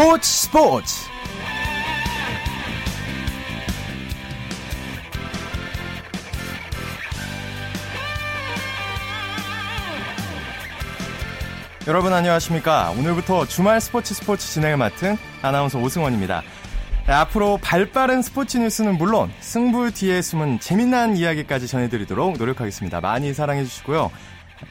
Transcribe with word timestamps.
스포츠 0.00 0.30
스포츠. 0.30 0.94
여러분 11.86 12.14
안녕하십니까? 12.14 12.92
오늘부터 12.92 13.44
주말 13.44 13.78
스포츠 13.82 14.14
스포츠 14.14 14.46
진행을 14.46 14.78
맡은 14.78 15.18
아나운서 15.42 15.78
오승원입니다. 15.78 16.44
네, 17.06 17.12
앞으로 17.12 17.58
발빠른 17.58 18.22
스포츠 18.22 18.56
뉴스는 18.56 18.96
물론 18.96 19.30
승부 19.40 19.90
뒤에 19.90 20.22
숨은 20.22 20.60
재미난 20.60 21.14
이야기까지 21.18 21.66
전해드리도록 21.66 22.38
노력하겠습니다. 22.38 23.02
많이 23.02 23.34
사랑해 23.34 23.64
주시고요 23.64 24.10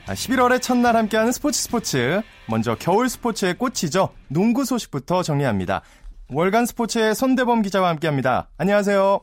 11월의 0.07 0.53
아, 0.53 0.57
첫날 0.59 0.95
함께하는 0.95 1.31
스포츠 1.31 1.59
스포츠. 1.61 2.21
먼저 2.49 2.75
겨울 2.75 3.09
스포츠의 3.09 3.55
꽃이죠. 3.55 4.09
농구 4.27 4.65
소식부터 4.65 5.23
정리합니다. 5.23 5.81
월간 6.33 6.65
스포츠의 6.65 7.15
손대범 7.15 7.61
기자와 7.61 7.89
함께합니다. 7.89 8.49
안녕하세요. 8.57 9.19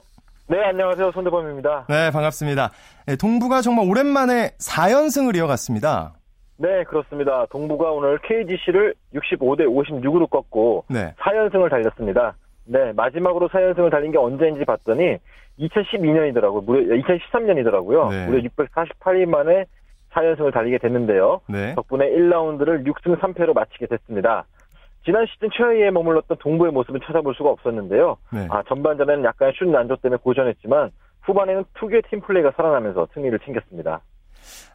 네, 0.48 0.62
안녕하세요. 0.65 1.11
손대범입니다. 1.12 1.87
네, 1.89 2.11
반갑습니다. 2.11 2.70
네, 3.06 3.16
동부가 3.16 3.62
정말 3.62 3.89
오랜만에 3.89 4.51
4연승을 4.59 5.37
이어갔습니다. 5.37 6.15
네, 6.59 6.84
그렇습니다. 6.84 7.47
동부가 7.51 7.91
오늘 7.91 8.19
KGC를 8.19 8.95
65대 9.14 9.67
56으로 9.67 10.28
꺾고 10.30 10.84
네. 10.89 11.14
4연승을 11.19 11.69
달렸습니다. 11.70 12.34
네, 12.64 12.92
마지막으로 12.92 13.48
4연승을 13.48 13.91
달린 13.91 14.11
게 14.11 14.19
언제인지 14.19 14.64
봤더니 14.64 15.19
2012년이더라고요. 15.59 16.64
무려 16.64 16.97
2013년이더라고요. 16.97 18.11
네. 18.11 18.27
무려 18.27 18.48
648일 18.48 19.27
만에 19.27 19.64
4연승을 20.17 20.53
달리게 20.53 20.78
됐는데요. 20.78 21.41
네. 21.48 21.75
덕분에 21.75 22.09
1라운드를 22.11 22.86
6승 22.86 23.20
3패로 23.20 23.55
마치게 23.55 23.86
됐습니다. 23.86 24.45
지난 25.05 25.25
시즌 25.27 25.48
최하위에 25.56 25.91
머물렀던 25.91 26.39
동부의 26.41 26.72
모습은 26.72 27.00
찾아볼 27.06 27.34
수가 27.36 27.50
없었는데요. 27.50 28.17
네. 28.33 28.48
아, 28.50 28.62
전반전에는 28.67 29.25
약간 29.25 29.53
슛 29.56 29.69
난조 29.69 29.97
때문에 29.97 30.19
고전했지만 30.22 30.91
후반에는 31.22 31.64
특유의 31.75 32.03
팀 32.11 32.20
플레이가 32.20 32.53
살아나면서 32.56 33.06
승리를 33.14 33.39
챙겼습니다. 33.41 34.00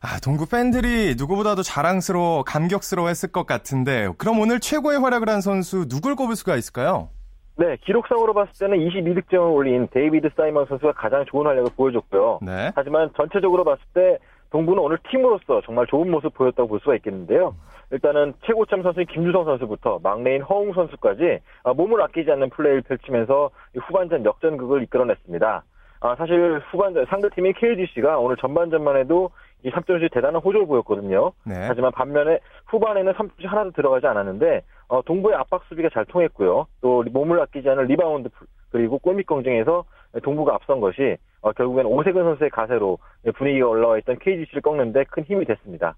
아, 0.02 0.20
동부 0.24 0.48
팬들이 0.50 1.16
누구보다도 1.18 1.64
자랑스러워 1.64 2.44
감격스러워 2.44 3.08
했을 3.08 3.32
것 3.32 3.46
같은데 3.46 4.10
그럼 4.18 4.40
오늘 4.40 4.60
최고의 4.60 5.00
활약을 5.00 5.30
한 5.30 5.42
선수 5.42 5.88
누굴 5.88 6.16
꼽을 6.16 6.36
수가 6.36 6.56
있을까요? 6.56 7.10
네, 7.58 7.78
기록상으로 7.82 8.34
봤을 8.34 8.54
때는 8.60 8.78
22득점을 8.80 9.54
올린 9.54 9.88
데이비드 9.92 10.30
사이먼 10.36 10.66
선수가 10.68 10.94
가장 10.94 11.26
좋은 11.26 11.46
활약을 11.46 11.72
보여줬고요. 11.76 12.40
네. 12.42 12.72
하지만 12.76 13.12
전체적으로 13.16 13.64
봤을 13.64 13.84
때 13.94 14.18
동부는 14.52 14.84
오늘 14.84 14.98
팀으로서 15.10 15.62
정말 15.66 15.88
좋은 15.88 16.12
모습 16.12 16.34
보였다고 16.34 16.68
볼 16.68 16.80
수가 16.82 16.96
있겠는데요. 16.96 17.56
일단은 17.92 18.34
최고참 18.46 18.84
선수인 18.84 19.08
김주성 19.08 19.46
선수부터 19.46 20.00
막내인 20.04 20.42
허웅 20.42 20.74
선수까지 20.74 21.40
아, 21.64 21.74
몸을 21.74 22.02
아끼지 22.02 22.32
않는 22.32 22.50
플레이를 22.50 22.82
펼치면서 22.82 23.50
후반전 23.76 24.26
역전극을 24.26 24.84
이끌어냈습니다. 24.84 25.64
아, 26.02 26.16
사실 26.16 26.62
후반전 26.72 27.06
상대팀인 27.06 27.54
KGC가 27.54 28.18
오늘 28.20 28.36
전반전만 28.38 28.98
해도 28.98 29.32
이 29.64 29.70
3점슛이 29.70 30.12
대단한 30.12 30.42
호조를 30.42 30.66
보였거든요. 30.66 31.32
네. 31.46 31.54
하지만 31.68 31.92
반면에 31.92 32.40
후반에는 32.68 33.14
3점슛 33.14 33.46
하나도 33.46 33.72
들어가지 33.72 34.08
않았는데 34.08 34.64
어, 34.88 35.02
동부의 35.04 35.36
압박 35.36 35.64
수비가 35.70 35.90
잘 35.94 36.06
통했고요. 36.06 36.68
또 36.82 37.04
몸을 37.04 37.40
아끼지 37.42 37.70
않은 37.70 37.86
리바운드 37.86 38.30
그리고 38.72 39.00
골밑 39.00 39.28
경쟁에서 39.28 39.86
동부가 40.24 40.56
앞선 40.56 40.80
것이 40.80 41.18
어, 41.42 41.52
결국엔 41.54 41.86
오세근 41.86 42.24
선수의 42.24 42.50
가세로 42.52 42.98
분위기가 43.36 43.68
올라와 43.68 43.98
있던 44.00 44.18
KGC를 44.20 44.62
꺾는데 44.62 45.04
큰 45.06 45.24
힘이 45.24 45.46
됐습니다. 45.46 45.96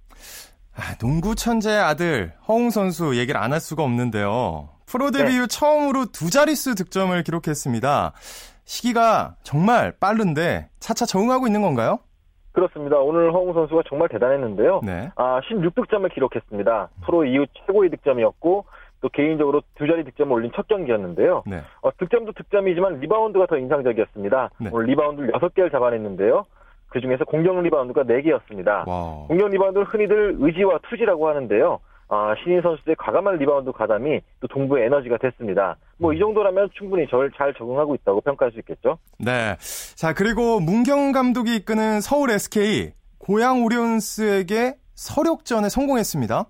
아, 0.76 0.96
농구 1.00 1.36
천재의 1.36 1.78
아들 1.80 2.34
허웅 2.48 2.70
선수 2.72 3.18
얘기를 3.18 3.40
안 3.40 3.52
할 3.54 3.60
수가 3.60 3.84
없는데요. 3.84 4.70
프로 4.88 5.12
데뷔 5.12 5.34
네. 5.34 5.40
후 5.40 5.48
처음으로 5.48 6.06
두 6.12 6.30
자릿수 6.30 6.76
득점을 6.76 7.22
기록했습니다. 7.24 8.14
시기가 8.66 9.36
정말 9.44 9.94
빠른데 10.00 10.70
차차 10.80 11.06
적응하고 11.06 11.48
있는 11.48 11.62
건가요? 11.62 12.00
그렇습니다. 12.54 12.98
오늘 12.98 13.34
허웅 13.34 13.54
선수가 13.54 13.84
정말 13.90 14.10
대단했는데요. 14.10 14.82
네. 14.84 15.12
아, 15.16 15.40
16득점을 15.42 16.12
기록했습니다. 16.14 16.90
프로 17.06 17.26
이후 17.26 17.46
최고의 17.68 17.90
득점이었고 17.92 18.66
또 19.04 19.10
개인적으로 19.10 19.62
두 19.76 19.86
자리 19.86 20.04
득점을 20.06 20.32
올린 20.34 20.50
첫 20.56 20.66
경기였는데요. 20.70 21.44
네. 21.46 21.62
어, 21.82 21.92
득점도 21.98 22.32
득점이지만 22.32 23.02
리바운드가 23.02 23.48
더 23.48 23.58
인상적이었습니다. 23.58 24.50
네. 24.62 24.70
오늘 24.72 24.86
리바운드를 24.88 25.32
6개를 25.34 25.72
잡아냈는데요. 25.74 26.46
그 26.88 27.02
중에서 27.02 27.26
공격 27.26 27.60
리바운드가 27.62 28.04
4개였습니다. 28.04 28.88
와 28.88 29.26
공격 29.28 29.50
리바운드를 29.50 29.86
흔히들 29.86 30.38
의지와 30.40 30.80
투지라고 30.90 31.28
하는데요. 31.28 31.80
아, 32.08 32.34
신인 32.44 32.62
선수들의 32.62 32.96
과감한 32.98 33.38
리바운드 33.40 33.72
가담이 33.74 34.22
또 34.40 34.48
동부의 34.48 34.86
에너지가 34.86 35.18
됐습니다. 35.18 35.76
뭐 35.98 36.14
이 36.14 36.20
정도라면 36.20 36.70
충분히 36.74 37.06
절 37.10 37.30
잘 37.36 37.54
적응하고 37.56 37.96
있다고 37.96 38.22
평가할 38.22 38.52
수 38.54 38.60
있겠죠. 38.60 39.00
네. 39.18 39.58
자, 39.96 40.14
그리고 40.14 40.60
문경은 40.62 41.12
감독이 41.12 41.56
이끄는 41.58 42.00
서울 42.02 42.30
SK 42.32 42.92
고양 43.18 43.64
오리온스에게 43.66 44.76
설욕전에 44.96 45.68
성공했습니다. 45.70 46.46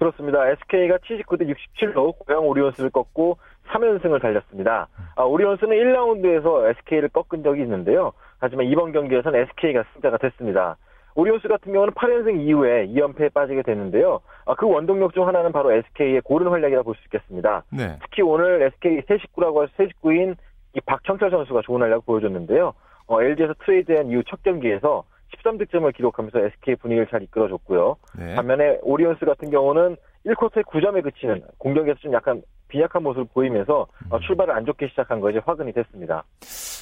그렇습니다. 0.00 0.48
SK가 0.48 0.96
79대 0.96 1.54
67로 1.54 2.18
고양 2.18 2.46
오리온스를 2.48 2.88
꺾고 2.90 3.36
3연승을 3.68 4.20
달렸습니다. 4.20 4.88
아, 5.14 5.22
오리온스는 5.24 5.76
1라운드에서 5.76 6.70
SK를 6.70 7.10
꺾은 7.10 7.42
적이 7.44 7.62
있는데요. 7.62 8.12
하지만 8.38 8.66
이번 8.66 8.92
경기에서는 8.92 9.38
SK가 9.40 9.84
승자가 9.92 10.16
됐습니다. 10.16 10.76
오리온스 11.16 11.48
같은 11.48 11.72
경우는 11.74 11.92
8연승 11.92 12.40
이후에 12.40 12.86
2연패에 12.86 13.34
빠지게 13.34 13.62
됐는데요. 13.62 14.20
아, 14.46 14.54
그 14.54 14.66
원동력 14.66 15.12
중 15.12 15.26
하나는 15.28 15.52
바로 15.52 15.70
SK의 15.72 16.22
고른 16.22 16.48
활약이라 16.48 16.82
볼 16.82 16.94
수 16.94 17.02
있겠습니다. 17.04 17.64
네. 17.70 17.98
특히 18.02 18.22
오늘 18.22 18.62
SK 18.62 19.02
새 19.06 19.18
식구라고 19.18 19.60
할 19.60 19.68
새 19.76 19.86
식구인 19.86 20.34
이 20.74 20.80
박청철 20.80 21.30
선수가 21.30 21.60
좋은 21.62 21.82
활약을 21.82 22.02
보여줬는데요. 22.06 22.72
어, 23.06 23.22
LG에서 23.22 23.54
트레이드한 23.64 24.06
이후 24.10 24.22
첫 24.26 24.42
경기에서 24.42 25.04
13득점을 25.36 25.94
기록하면서 25.96 26.38
SK 26.38 26.76
분위기를 26.76 27.06
잘 27.08 27.22
이끌어줬고요. 27.22 27.96
네. 28.18 28.34
반면에 28.34 28.78
오리온스 28.82 29.24
같은 29.24 29.50
경우는 29.50 29.96
1쿼터에 30.26 30.64
9점에 30.64 31.02
그치는 31.02 31.42
공격에서 31.58 31.98
좀 32.00 32.12
약간 32.12 32.42
빈약한 32.68 33.02
모습을 33.02 33.26
보이면서 33.32 33.86
어, 34.10 34.16
음. 34.16 34.20
출발을 34.20 34.54
안 34.54 34.64
좋게 34.64 34.88
시작한 34.88 35.20
것이 35.20 35.38
확인이 35.44 35.72
됐습니다. 35.72 36.24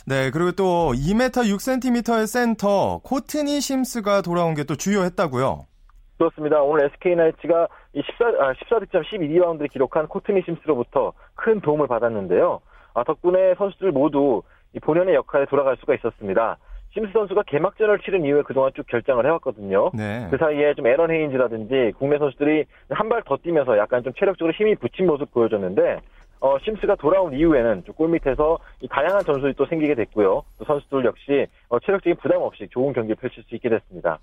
네, 0.06 0.30
그리고 0.30 0.52
또 0.52 0.92
2m 0.92 1.30
6cm의 1.32 2.26
센터 2.26 3.00
코트니 3.04 3.60
심스가 3.60 4.22
돌아온 4.22 4.54
게 4.54 4.64
또 4.64 4.74
주효했다고요. 4.76 5.66
그렇습니다. 6.18 6.60
오늘 6.62 6.90
SK 6.92 7.14
나이츠가 7.14 7.68
14, 7.94 8.24
아, 8.40 8.52
14득점 8.54 9.04
12리바운드를 9.04 9.70
기록한 9.70 10.06
코트니 10.08 10.42
심스로부터 10.44 11.12
큰 11.34 11.60
도움을 11.60 11.86
받았는데요. 11.86 12.60
아, 12.94 13.04
덕분에 13.04 13.54
선수들 13.56 13.92
모두 13.92 14.42
본연의 14.82 15.14
역할에 15.14 15.46
돌아갈 15.46 15.76
수가 15.78 15.94
있었습니다. 15.94 16.58
심스 16.92 17.12
선수가 17.12 17.42
개막전을 17.46 17.98
치른 18.00 18.24
이후에 18.24 18.42
그동안 18.42 18.70
쭉 18.74 18.86
결장을 18.86 19.26
해왔거든요. 19.26 19.90
네. 19.94 20.26
그 20.30 20.36
사이에 20.38 20.74
좀 20.74 20.86
에런 20.86 21.10
헤인즈라든지 21.10 21.92
국내 21.98 22.18
선수들이 22.18 22.64
한 22.90 23.08
발 23.08 23.22
더 23.24 23.36
뛰면서 23.36 23.76
약간 23.78 24.02
좀 24.02 24.12
체력적으로 24.18 24.52
힘이 24.54 24.74
붙인 24.76 25.06
모습 25.06 25.30
보여줬는데 25.32 25.98
어, 26.40 26.56
심스가 26.64 26.94
돌아온 26.94 27.34
이후에는 27.34 27.82
골 27.96 28.10
밑에서 28.10 28.58
다양한 28.90 29.24
전술이 29.24 29.54
또 29.54 29.66
생기게 29.66 29.94
됐고요. 29.96 30.42
또 30.58 30.64
선수들 30.64 31.04
역시 31.04 31.46
어, 31.68 31.78
체력적인 31.80 32.16
부담 32.22 32.40
없이 32.42 32.66
좋은 32.70 32.92
경기를 32.92 33.16
펼칠 33.16 33.42
수 33.48 33.54
있게 33.56 33.68
됐습니다. 33.68 34.18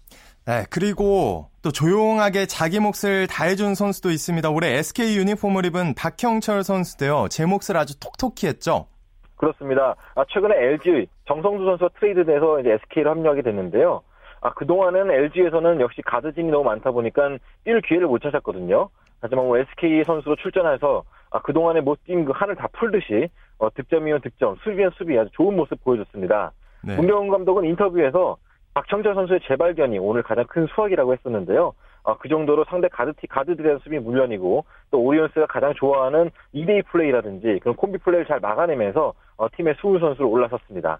네, 0.46 0.64
그리고 0.72 1.50
또 1.62 1.72
조용하게 1.72 2.46
자기 2.46 2.80
몫을 2.80 3.28
다해준 3.28 3.76
선수도 3.76 4.12
있습니다. 4.12 4.50
올해 4.50 4.78
SK 4.78 5.18
유니폼을 5.18 5.66
입은 5.66 5.94
박형철 5.96 6.64
선수도요. 6.64 7.28
제 7.30 7.46
몫을 7.46 7.76
아주 7.76 8.00
톡톡히 8.00 8.48
했죠. 8.48 8.88
그렇습니다. 9.36 9.96
아, 10.16 10.26
최근에 10.30 10.56
LG 10.56 11.08
정성수 11.26 11.66
선수가 11.66 11.90
트레이드돼서 12.00 12.60
이제 12.60 12.72
SK를 12.72 13.12
합류하게 13.12 13.42
됐는데요. 13.42 14.02
아, 14.42 14.54
그동안은 14.54 15.12
LG에서는 15.12 15.82
역시 15.82 16.02
가드진이 16.02 16.52
너무 16.52 16.64
많다 16.66 16.92
보니까 16.92 17.38
뛸 17.66 17.82
기회를 17.82 18.08
못 18.08 18.22
찾았거든요. 18.22 18.90
하지만 19.22 19.46
뭐 19.46 19.58
SK 19.58 20.04
선수로 20.04 20.36
출전해서 20.36 21.04
아, 21.32 21.42
그동안에 21.42 21.82
못뛴그 21.82 22.32
한을 22.34 22.56
다 22.56 22.68
풀듯이 22.74 23.28
어, 23.58 23.70
득점이면 23.74 24.22
득점, 24.22 24.56
수비면 24.58 24.92
수비 24.96 25.18
아주 25.18 25.30
좋은 25.34 25.56
모습 25.56 25.84
보여줬습니다. 25.84 26.52
네. 26.84 26.96
문경훈 26.96 27.30
감독은 27.30 27.66
인터뷰에서 27.66 28.38
박청철 28.74 29.16
선수의 29.16 29.40
재발견이 29.48 29.98
오늘 30.00 30.22
가장 30.22 30.46
큰 30.48 30.68
수확이라고 30.68 31.14
했었는데요. 31.14 31.74
어, 32.04 32.18
그 32.18 32.30
정도로 32.30 32.66
상대 32.66 32.88
가드티, 32.88 33.28
대한 33.58 33.80
수비 33.80 33.98
물론이고 33.98 34.66
또 34.92 35.00
오리온스가 35.00 35.48
가장 35.48 35.74
좋아하는 35.74 36.30
2대2 36.54 36.86
플레이라든지 36.88 37.60
그런 37.62 37.76
콤비 37.76 37.98
플레이를 38.00 38.28
잘 38.28 38.40
막아내면서 38.40 39.14
어, 39.38 39.48
팀의 39.56 39.76
수훈 39.80 40.00
선수를 40.00 40.26
올라섰습니다. 40.26 41.00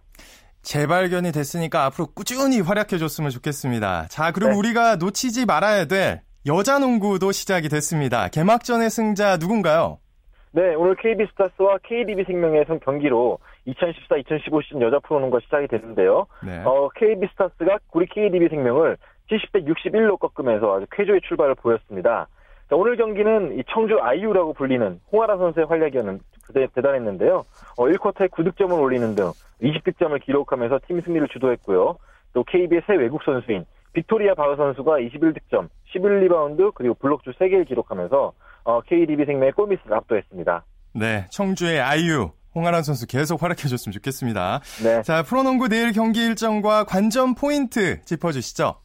재발견이 0.62 1.32
됐으니까 1.32 1.86
앞으로 1.86 2.08
꾸준히 2.16 2.60
활약해줬으면 2.60 3.30
좋겠습니다. 3.30 4.08
자, 4.10 4.32
그럼 4.32 4.52
네. 4.52 4.58
우리가 4.58 4.96
놓치지 4.96 5.46
말아야 5.46 5.86
될 5.86 6.22
여자 6.48 6.80
농구도 6.80 7.32
시작이 7.32 7.70
됐습니다. 7.70 8.28
개막전의 8.30 8.90
승자 8.90 9.38
누군가요? 9.38 10.00
네, 10.52 10.74
오늘 10.74 10.96
KB스타스와 10.96 11.80
KDB 11.84 12.24
생명의 12.24 12.66
경기로 12.84 13.40
2014-2015 13.68 14.64
시즌 14.64 14.82
여자 14.82 15.00
프로농구 15.00 15.40
시작이 15.42 15.68
됐는데요. 15.68 16.28
네. 16.46 16.64
어, 16.64 16.90
KB스타스가 16.96 17.80
우리 17.94 18.06
KDB 18.06 18.48
생명을 18.50 18.98
70대 19.30 19.68
61로 19.68 20.18
꺾으면서 20.20 20.78
아주 20.78 20.86
쾌조의 20.92 21.22
출발을 21.28 21.56
보였습니다. 21.56 22.28
자, 22.70 22.76
오늘 22.76 22.96
경기는 22.96 23.60
이 23.60 23.64
청주 23.70 24.00
아이유라고 24.00 24.54
불리는 24.54 25.00
홍아라 25.12 25.38
선수의 25.38 25.66
활약이었는 25.68 26.20
대단했는데요. 26.54 27.44
어, 27.78 27.84
1쿼터에 27.86 28.30
9득점을 28.30 28.72
올리는 28.80 29.16
등 29.16 29.32
20득점을 29.62 30.22
기록하면서 30.24 30.80
팀 30.88 31.02
승리를 31.02 31.28
주도했고요. 31.30 31.98
또 32.34 32.44
KB의 32.44 32.84
새 32.86 32.96
외국 32.96 33.24
선수인 33.24 33.66
빅토리아 33.94 34.34
바흐 34.36 34.58
선수가 34.58 34.98
21득점, 35.00 35.70
11리바운드 35.96 36.74
그리고 36.76 36.96
블록슛 36.96 37.32
3개를 37.32 37.68
기록하면서 37.68 38.34
어, 38.66 38.82
KDB 38.82 39.26
생명의 39.26 39.54
골밑을 39.54 39.96
압도했습니다. 39.96 40.64
네, 40.94 41.26
청주의 41.30 41.80
아이유 41.80 42.32
홍아란 42.56 42.84
선수 42.84 43.06
계속 43.06 43.44
활약해줬으면 43.44 43.94
좋겠습니다. 43.94 44.62
네. 44.84 45.02
자, 45.02 45.24
프로농구 45.24 45.68
내일 45.68 45.92
경기 45.92 46.26
일정과 46.26 46.86
관전 46.86 47.36
포인트 47.36 48.02
짚어주시죠. 48.06 48.76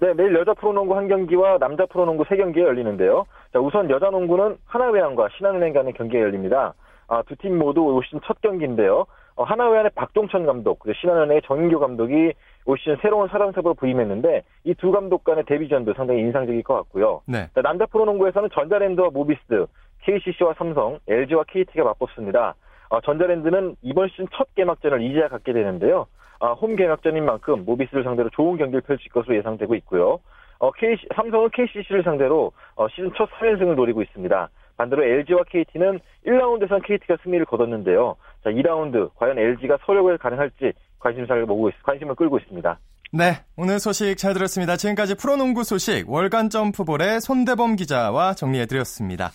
네, 0.00 0.12
내일 0.14 0.34
여자 0.36 0.54
프로농구 0.54 0.96
한 0.96 1.08
경기와 1.08 1.58
남자 1.58 1.84
프로농구 1.86 2.24
세 2.28 2.36
경기가 2.36 2.66
열리는데요. 2.66 3.24
자, 3.52 3.58
우선 3.58 3.90
여자 3.90 4.10
농구는 4.10 4.56
하나회항과 4.64 5.28
신한은행 5.36 5.72
간의 5.72 5.94
경기가 5.94 6.22
열립니다. 6.22 6.74
아, 7.08 7.22
두팀 7.22 7.58
모두 7.58 7.82
올 7.82 8.04
시즌 8.04 8.20
첫 8.26 8.40
경기인데요. 8.40 9.06
어, 9.36 9.42
하나회항의 9.44 9.90
박종천 9.94 10.46
감독, 10.46 10.80
신한은행의 11.00 11.42
정인교 11.46 11.78
감독이 11.80 12.32
올 12.66 12.78
시즌 12.78 12.96
새로운 13.00 13.28
사람섭으로 13.28 13.74
부임했는데 13.74 14.42
이 14.64 14.74
두 14.74 14.90
감독 14.92 15.24
간의 15.24 15.44
데뷔전도 15.44 15.94
상당히 15.94 16.20
인상적일 16.20 16.62
것 16.62 16.74
같고요. 16.74 17.22
네. 17.26 17.48
자, 17.54 17.62
남자 17.62 17.86
프로농구에서는 17.86 18.50
전자랜드와 18.52 19.10
모비스, 19.10 19.66
KCC와 20.02 20.54
삼성, 20.58 20.98
LG와 21.08 21.44
KT가 21.48 21.84
맞붙습니다. 21.84 22.54
어, 22.90 23.00
전자랜드는 23.00 23.76
이번 23.82 24.08
시즌 24.08 24.26
첫 24.34 24.54
개막전을 24.54 25.02
이제야 25.02 25.28
갖게 25.28 25.52
되는데요. 25.52 26.06
아, 26.40 26.52
홈 26.52 26.76
개막전인 26.76 27.24
만큼 27.24 27.64
모비스를 27.64 28.04
상대로 28.04 28.30
좋은 28.30 28.56
경기를 28.58 28.80
펼칠 28.82 29.10
것으로 29.12 29.36
예상되고 29.36 29.74
있고요. 29.76 30.20
어, 30.60 30.70
KC, 30.72 31.06
삼성은 31.14 31.50
KCC를 31.50 32.02
상대로 32.02 32.52
어, 32.76 32.88
시즌 32.88 33.12
첫 33.16 33.28
3연승을 33.30 33.74
노리고 33.76 34.02
있습니다. 34.02 34.48
반대로 34.78 35.04
LG와 35.04 35.42
KT는 35.50 36.00
1라운드에선 36.26 36.86
KT가 36.86 37.16
승리를 37.22 37.44
거뒀는데요. 37.46 38.16
자, 38.44 38.50
2라운드 38.50 39.10
과연 39.16 39.38
LG가 39.38 39.78
서력을 39.84 40.16
가능할지 40.16 40.72
관심사를 41.00 41.44
모으고 41.44 41.68
있, 41.68 41.74
관심을 41.82 42.14
끌고 42.14 42.38
있습니다. 42.38 42.78
네, 43.12 43.44
오늘 43.56 43.80
소식 43.80 44.16
잘 44.16 44.34
들었습니다. 44.34 44.76
지금까지 44.76 45.16
프로농구 45.16 45.64
소식 45.64 46.08
월간 46.08 46.50
점프볼의 46.50 47.20
손대범 47.20 47.76
기자와 47.76 48.34
정리해 48.34 48.66
드렸습니다. 48.66 49.30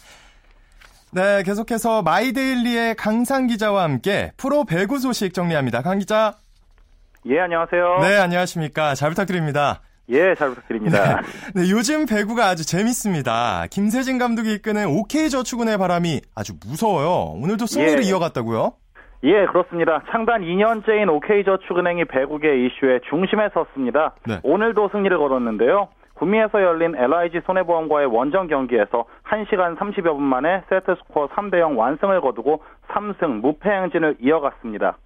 네, 1.12 1.44
계속해서 1.44 2.02
마이데일리의 2.04 2.96
강상 2.96 3.48
기자와 3.48 3.84
함께 3.84 4.32
프로 4.38 4.64
배구 4.64 5.00
소식 5.00 5.34
정리합니다. 5.34 5.82
강 5.82 6.00
기자. 6.00 6.38
예, 7.26 7.40
안녕하세요. 7.40 8.00
네, 8.02 8.18
안녕하십니까. 8.18 8.96
잘 8.96 9.10
부탁드립니다. 9.10 9.82
예, 10.10 10.36
잘 10.36 10.50
부탁드립니다. 10.50 11.22
네, 11.56 11.62
네, 11.62 11.72
요즘 11.72 12.06
배구가 12.06 12.48
아주 12.48 12.66
재밌습니다. 12.66 13.66
김세진 13.72 14.18
감독이 14.18 14.54
이끄는 14.56 14.88
OK저축은의 14.88 15.78
바람이 15.78 16.22
아주 16.36 16.54
무서워요. 16.66 17.40
오늘도 17.42 17.66
승리를 17.66 18.04
예. 18.04 18.10
이어갔다고요? 18.10 18.74
예, 19.24 19.46
그렇습니다. 19.46 20.04
창단 20.12 20.42
2년째인 20.42 21.10
OK저축은행이 21.10 22.06
배구계 22.06 22.66
이슈의 22.66 23.02
중심에 23.10 23.50
섰습니다. 23.54 24.16
네. 24.28 24.40
오늘도 24.44 24.90
승리를 24.92 25.18
거뒀는데요. 25.18 25.88
구미에서 26.16 26.62
열린 26.62 26.96
LIG 26.96 27.42
손해보험과의 27.46 28.08
원정 28.08 28.48
경기에서 28.48 29.06
1시간 29.30 29.78
30여 29.78 30.14
분 30.14 30.24
만에 30.24 30.64
세트 30.70 30.96
스코어 31.00 31.30
3대 31.30 31.60
0 31.60 31.78
완승을 31.78 32.22
거두고 32.22 32.62
3승 32.90 33.42
무패 33.42 33.70
행진을 33.70 34.18
이어갔습니다. 34.20 34.98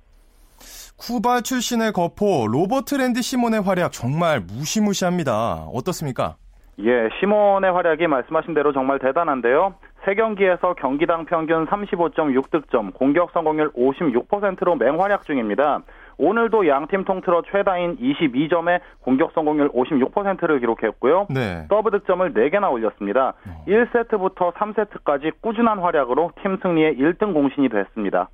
쿠바 0.97 1.41
출신의 1.41 1.91
거포 1.93 2.47
로버트 2.47 2.95
랜디 2.95 3.21
시몬의 3.21 3.61
활약 3.61 3.91
정말 3.91 4.39
무시무시합니다. 4.39 5.67
어떻습니까? 5.71 6.37
예, 6.79 7.09
시몬의 7.19 7.71
활약이 7.71 8.07
말씀하신 8.07 8.53
대로 8.53 8.73
정말 8.73 8.99
대단한데요. 8.99 9.75
세 10.05 10.15
경기에서 10.15 10.73
경기당 10.73 11.25
평균 11.25 11.65
35.6득점, 11.67 12.93
공격 12.93 13.31
성공률 13.31 13.73
56%로 13.73 14.75
맹활약 14.75 15.23
중입니다. 15.25 15.81
오늘도 16.17 16.67
양팀 16.67 17.05
통틀어 17.05 17.43
최다인 17.51 17.97
22점에 17.97 18.79
공격 19.01 19.31
성공률 19.33 19.69
56%를 19.69 20.59
기록했고요. 20.59 21.27
네. 21.29 21.65
서브 21.69 21.91
득점을 21.91 22.33
4개나 22.33 22.71
올렸습니다. 22.71 23.33
어. 23.47 23.65
1세트부터 23.67 24.53
3세트까지 24.53 25.33
꾸준한 25.41 25.79
활약으로 25.79 26.31
팀 26.41 26.57
승리의 26.61 26.95
1등 26.97 27.33
공신이 27.33 27.69
됐습니다. 27.69 28.29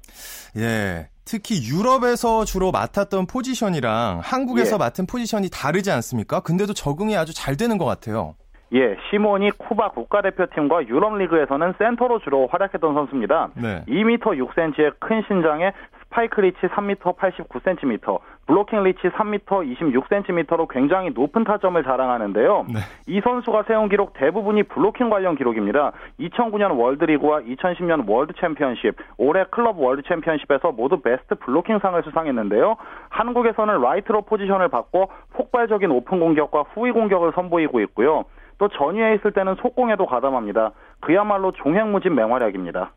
예. 0.57 1.07
특히 1.25 1.55
유럽에서 1.63 2.43
주로 2.43 2.71
맡았던 2.71 3.27
포지션이랑 3.27 4.19
한국에서 4.23 4.75
예. 4.75 4.77
맡은 4.77 5.05
포지션이 5.05 5.49
다르지 5.49 5.89
않습니까? 5.91 6.41
근데도 6.41 6.73
적응이 6.73 7.15
아주 7.15 7.33
잘 7.33 7.55
되는 7.55 7.77
것 7.77 7.85
같아요. 7.85 8.35
예, 8.73 8.97
시몬이 9.09 9.51
쿠바 9.51 9.89
국가대표팀과 9.89 10.87
유럽 10.87 11.15
리그에서는 11.15 11.75
센터로 11.77 12.19
주로 12.19 12.47
활약했던 12.47 12.95
선수입니다. 12.95 13.51
네. 13.55 13.83
2m 13.87 14.19
6cm의 14.19 14.93
큰 14.99 15.23
신장에 15.27 15.71
스파이크 16.13 16.41
리치 16.41 16.59
3m 16.59 17.17
89cm, 17.17 18.19
블로킹 18.45 18.83
리치 18.83 19.01
3m 19.01 19.45
26cm로 19.45 20.67
굉장히 20.69 21.09
높은 21.09 21.43
타점을 21.43 21.81
자랑하는데요. 21.83 22.65
네. 22.71 22.79
이 23.07 23.19
선수가 23.19 23.63
세운 23.63 23.89
기록 23.89 24.13
대부분이 24.13 24.63
블로킹 24.63 25.09
관련 25.09 25.35
기록입니다. 25.35 25.91
2009년 26.19 26.77
월드리그와 26.79 27.41
2010년 27.41 28.07
월드 28.07 28.33
챔피언십, 28.39 28.95
올해 29.17 29.43
클럽 29.49 29.79
월드 29.79 30.03
챔피언십에서 30.07 30.71
모두 30.71 31.01
베스트 31.01 31.33
블로킹 31.33 31.79
상을 31.79 32.01
수상했는데요. 32.03 32.75
한국에서는 33.09 33.81
라이트로 33.81 34.21
포지션을 34.21 34.67
바꿔 34.69 35.07
폭발적인 35.33 35.89
오픈 35.89 36.19
공격과 36.19 36.65
후위 36.73 36.91
공격을 36.91 37.31
선보이고 37.33 37.79
있고요. 37.81 38.25
또 38.63 38.69
전위에 38.69 39.15
있을 39.15 39.33
때는 39.33 39.55
속공에도 39.61 40.05
가담합니다. 40.05 40.71
그야말로 41.01 41.51
종횡무진 41.51 42.15
맹활약입니다. 42.15 42.93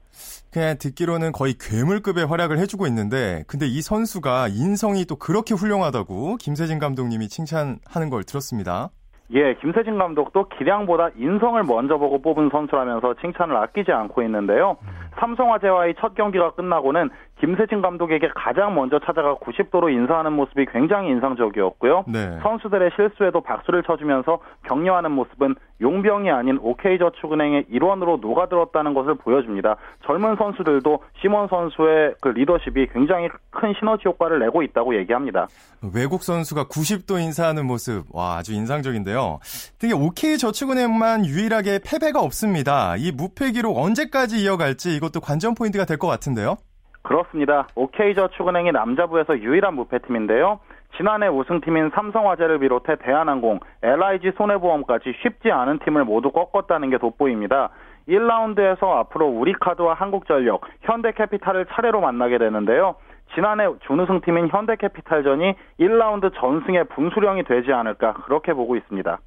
그냥 0.53 0.77
듣기로는 0.79 1.33
거의 1.33 1.55
괴물급의 1.59 2.25
활약을 2.27 2.59
해주고 2.59 2.87
있는데, 2.87 3.43
근데 3.49 3.67
이 3.67 3.81
선수가 3.83 4.47
인성이 4.51 5.07
또 5.07 5.17
그렇게 5.17 5.55
훌륭하다고 5.55 6.37
김세진 6.37 6.79
감독님이 6.79 7.27
칭찬하는 7.27 8.11
걸 8.11 8.23
들었습니다. 8.23 8.91
예, 9.33 9.55
김세진 9.55 9.99
감독도 9.99 10.51
기량보다 10.51 11.09
인성을 11.17 11.61
먼저 11.65 11.99
보고 11.99 12.23
뽑은 12.23 12.51
선수라면서 12.53 13.15
칭찬을 13.21 13.57
아끼지 13.57 13.91
않고 13.91 14.23
있는데요. 14.23 14.77
삼성화재와의 15.19 15.97
첫 15.99 16.15
경기가 16.15 16.53
끝나고는 16.53 17.11
김세진 17.41 17.83
감독에게 17.83 18.31
가장 18.35 18.75
먼저 18.75 18.99
찾아가 18.99 19.35
90도로 19.35 19.93
인사하는 19.93 20.33
모습이 20.33 20.67
굉장히 20.73 21.11
인상적이었고요. 21.11 22.05
네. 22.09 22.39
선수들의 22.43 22.91
실수에도 22.97 23.43
박수를 23.43 23.83
쳐주면서 23.83 24.39
격려하는 24.67 25.11
모습은 25.13 25.55
용병이 25.83 26.31
아닌 26.31 26.59
OK저축은행의 26.63 27.67
일원으로 27.69 28.19
녹아들었다는 28.23 28.95
것을 28.95 29.17
보여줍니다. 29.17 29.77
젊은 30.07 30.37
선수들도 30.37 31.03
시몬 31.21 31.49
선수의 31.49 32.15
그 32.23 32.29
리더십이 32.29 32.87
굉장히 32.95 33.29
큰 33.51 33.75
시너지 33.79 34.05
효과를 34.07 34.39
내고 34.39 34.63
있다고 34.63 34.97
얘기합니다. 34.97 35.47
외국 35.95 36.23
선수가 36.23 36.65
90도 36.65 37.21
인사하는 37.21 37.67
모습, 37.67 38.05
와, 38.13 38.37
아주 38.39 38.55
인상적인데요. 38.55 39.41
특히 39.79 39.93
OK저축은행만 39.93 41.27
유일하게 41.27 41.81
패배가 41.85 42.21
없습니다. 42.23 42.97
이 42.97 43.13
무패 43.13 43.53
기록 43.53 43.77
언제까지 43.77 44.43
이어갈지 44.43 44.97
이것도 44.97 45.21
관전 45.21 45.55
포인트가 45.55 45.85
될 45.85 45.97
것 45.99 46.09
같은데요. 46.09 46.57
그렇습니다. 47.07 47.69
OK저축은행이 47.77 48.73
남자부에서 48.73 49.39
유일한 49.39 49.75
무패팀인데요. 49.75 50.59
지난해 50.97 51.29
우승팀인 51.29 51.91
삼성화재를 51.95 52.59
비롯해 52.59 52.97
대한항공, 52.97 53.61
LIG 53.83 54.33
손해보험까지 54.37 55.15
쉽지 55.23 55.51
않은 55.53 55.79
팀을 55.85 56.05
모두 56.05 56.31
꺾었다는 56.33 56.91
게 56.91 56.99
돋보입니다. 56.99 57.71
1라운드에서 58.09 58.97
앞으로 58.99 59.27
우리카드와 59.27 59.95
한국전력, 59.95 60.63
현대캐피탈을 60.83 61.67
차례로 61.73 62.01
만나게 62.01 62.39
되는데요. 62.39 62.97
지난해 63.35 63.67
준우승팀인 63.87 64.49
현대캐피탈전이 64.51 65.55
1라운드 65.81 66.33
전승의 66.41 66.85
분수령이 66.95 67.45
되지 67.45 67.73
않을까 67.73 68.15
그렇게 68.25 68.53
보고 68.53 68.77
있습니다. 68.77 69.19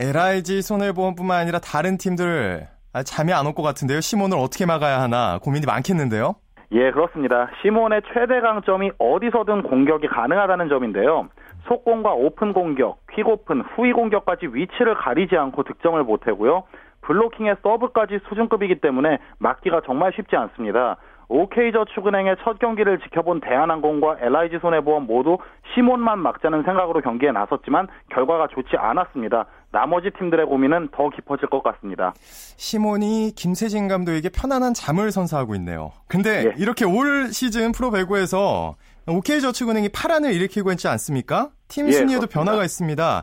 LIG 0.00 0.62
손해보험뿐만 0.62 1.40
아니라 1.40 1.58
다른 1.58 1.96
팀들 1.96 2.66
잠이 3.04 3.32
안 3.32 3.46
올 3.46 3.54
것 3.54 3.62
같은데요. 3.62 4.00
시몬을 4.00 4.38
어떻게 4.38 4.66
막아야 4.66 5.00
하나 5.00 5.38
고민이 5.42 5.66
많겠는데요. 5.66 6.34
예, 6.74 6.90
그렇습니다. 6.90 7.50
시몬의 7.62 8.02
최대 8.12 8.40
강점이 8.40 8.90
어디서든 8.98 9.62
공격이 9.62 10.08
가능하다는 10.08 10.68
점인데요. 10.68 11.28
속공과 11.68 12.14
오픈 12.14 12.52
공격, 12.52 12.98
퀵 13.12 13.28
오픈, 13.28 13.60
후위 13.60 13.92
공격까지 13.92 14.48
위치를 14.52 14.94
가리지 14.96 15.36
않고 15.36 15.62
득점을 15.62 16.02
보태고요. 16.02 16.64
블로킹의 17.02 17.56
서브까지 17.62 18.18
수준급이기 18.28 18.80
때문에 18.80 19.18
막기가 19.38 19.82
정말 19.86 20.12
쉽지 20.14 20.34
않습니다. 20.34 20.96
OK저축은행의 21.28 22.36
첫 22.42 22.58
경기를 22.58 22.98
지켜본 22.98 23.40
대한항공과 23.40 24.16
LIG 24.20 24.58
손해보험 24.58 25.06
모두 25.06 25.38
시몬만 25.74 26.18
막자는 26.18 26.64
생각으로 26.64 27.00
경기에 27.00 27.30
나섰지만 27.30 27.86
결과가 28.10 28.48
좋지 28.48 28.76
않았습니다. 28.76 29.46
나머지 29.74 30.08
팀들의 30.16 30.46
고민은 30.46 30.90
더 30.92 31.10
깊어질 31.10 31.50
것 31.50 31.62
같습니다. 31.64 32.14
시몬이 32.56 33.32
김세진 33.34 33.88
감독에게 33.88 34.28
편안한 34.28 34.72
잠을 34.72 35.10
선사하고 35.10 35.56
있네요. 35.56 35.90
근데 36.06 36.46
예. 36.46 36.54
이렇게 36.56 36.84
올 36.84 37.32
시즌 37.32 37.72
프로 37.72 37.90
배구에서 37.90 38.76
OK저축은행이 39.08 39.88
파란을 39.88 40.32
일으키고 40.32 40.70
있지 40.72 40.86
않습니까? 40.86 41.50
팀 41.66 41.88
예, 41.88 41.92
순위에도 41.92 42.22
예, 42.22 42.26
변화가 42.32 42.62
있습니다. 42.62 43.22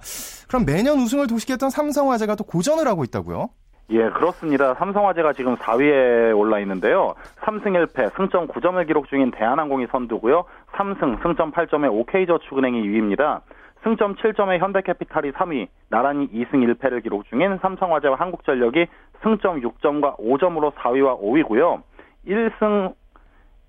그럼 0.49 0.65
매년 0.65 0.99
우승을 0.99 1.27
도식했던 1.27 1.69
삼성화재가 1.69 2.35
또 2.35 2.43
고전을 2.43 2.85
하고 2.85 3.05
있다고요? 3.05 3.49
예, 3.91 4.09
그렇습니다. 4.09 4.73
삼성화재가 4.73 5.33
지금 5.33 5.55
4위에 5.55 6.37
올라 6.37 6.59
있는데요. 6.59 7.15
3승 7.41 7.87
1패, 7.87 8.15
승점 8.15 8.47
9점을 8.47 8.85
기록 8.87 9.07
중인 9.09 9.31
대한항공이 9.31 9.87
선두고요. 9.91 10.43
3승, 10.73 11.21
승점 11.23 11.51
8점의 11.51 11.91
OK저축은행이 11.91 12.81
2위입니다. 12.83 13.41
승점 13.83 14.15
7점의 14.15 14.59
현대캐피탈이 14.59 15.31
3위, 15.31 15.67
나란히 15.89 16.27
2승 16.29 16.53
1패를 16.53 17.01
기록 17.03 17.25
중인 17.29 17.57
삼성화재와 17.61 18.15
한국전력이 18.15 18.85
승점 19.23 19.61
6점과 19.61 20.17
5점으로 20.19 20.73
4위와 20.73 21.19
5위고요. 21.19 21.81
1승 22.27 22.93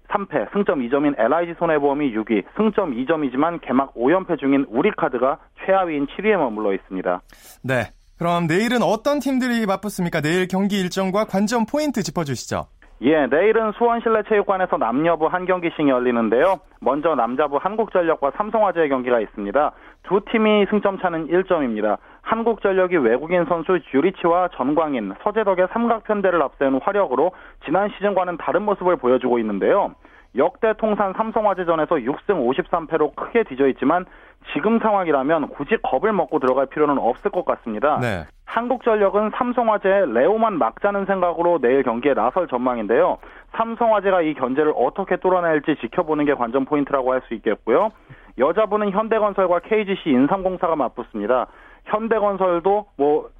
3패, 0.09 0.53
승점 0.53 0.81
2점인 0.81 1.19
LIG 1.19 1.55
손해보험이 1.59 2.15
6위, 2.15 2.45
승점 2.57 2.95
2점이지만 2.95 3.61
개막 3.63 3.95
5연패 3.95 4.39
중인 4.39 4.67
우리카드가 4.69 5.39
최하위인 5.65 6.07
7위에 6.07 6.37
머물러 6.37 6.75
있습니다. 6.75 7.21
네. 7.65 7.93
그럼 8.19 8.47
내일은 8.47 8.83
어떤 8.83 9.19
팀들이 9.19 9.67
맞붙습니까? 9.67 10.21
내일 10.21 10.47
경기 10.47 10.79
일정과 10.81 11.25
관전 11.25 11.67
포인트 11.67 12.03
짚어주시죠. 12.03 12.67
예, 13.05 13.27
내일은 13.27 13.73
수원실내체육관에서 13.73 14.77
남녀부 14.77 15.27
한 15.27 15.45
경기씩 15.45 15.89
열리는데요. 15.89 16.61
먼저 16.81 17.17
남자부 17.17 17.59
한국전력과 17.61 18.33
삼성화재의 18.37 18.91
경기가 18.91 19.19
있습니다. 19.19 19.73
두 20.05 20.21
팀이 20.31 20.67
승점 20.71 20.99
차는 20.99 21.29
1점입니다. 21.29 21.99
한국전력이 22.23 22.97
외국인 22.97 23.45
선수 23.47 23.79
듀리치와 23.91 24.49
전광인, 24.55 25.15
서재덕의 25.23 25.69
삼각편대를 25.73 26.43
앞세운 26.43 26.81
화력으로 26.83 27.33
지난 27.65 27.89
시즌과는 27.91 28.37
다른 28.39 28.63
모습을 28.63 28.97
보여주고 28.97 29.39
있는데요. 29.41 29.95
역대 30.37 30.73
통산 30.79 31.13
삼성화재전에서 31.13 31.97
6승 31.97 32.29
53패로 32.29 33.15
크게 33.15 33.45
뒤져 33.45 33.69
있지만 33.69 34.07
지금 34.55 34.79
상황이라면 34.79 35.49
굳이 35.49 35.77
겁을 35.83 36.13
먹고 36.13 36.39
들어갈 36.39 36.67
필요는 36.67 36.99
없을 36.99 37.31
것 37.31 37.45
같습니다. 37.45 37.99
네. 38.01 38.25
한국전력은 38.47 39.31
삼성화재 39.35 40.07
레오만 40.09 40.59
막자는 40.59 41.07
생각으로 41.07 41.59
내일 41.61 41.83
경기에 41.83 42.15
나설 42.15 42.49
전망인데요. 42.49 43.19
삼성화재가 43.53 44.23
이 44.23 44.35
견제를 44.35 44.73
어떻게 44.75 45.17
뚫어낼지 45.17 45.77
지켜보는 45.81 46.25
게 46.25 46.35
관전 46.35 46.65
포인트라고 46.65 47.13
할 47.13 47.23
수 47.29 47.35
있겠고요. 47.35 47.91
여자부는 48.39 48.91
현대건설과 48.91 49.61
KGC 49.61 50.11
인삼공사가 50.11 50.77
맞붙습니다. 50.77 51.47
현대건설도 51.85 52.87
뭐 52.97 53.31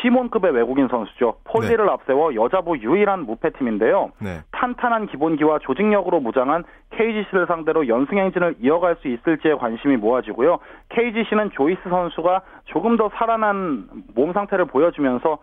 시몬급의 0.00 0.52
외국인 0.52 0.88
선수죠. 0.88 1.36
폴리를 1.44 1.84
네. 1.84 1.92
앞세워 1.92 2.34
여자부 2.34 2.78
유일한 2.78 3.26
무패팀인데요. 3.26 4.10
네. 4.18 4.40
탄탄한 4.50 5.06
기본기와 5.06 5.60
조직력으로 5.60 6.20
무장한 6.20 6.64
KGC를 6.90 7.46
상대로 7.46 7.86
연승 7.86 8.18
행진을 8.18 8.56
이어갈 8.60 8.96
수 8.96 9.08
있을지에 9.08 9.54
관심이 9.54 9.96
모아지고요. 9.96 10.58
KGC는 10.88 11.50
조이스 11.52 11.82
선수가 11.88 12.42
조금 12.64 12.96
더 12.96 13.10
살아난 13.14 13.86
몸 14.14 14.32
상태를 14.32 14.64
보여주면서 14.64 15.38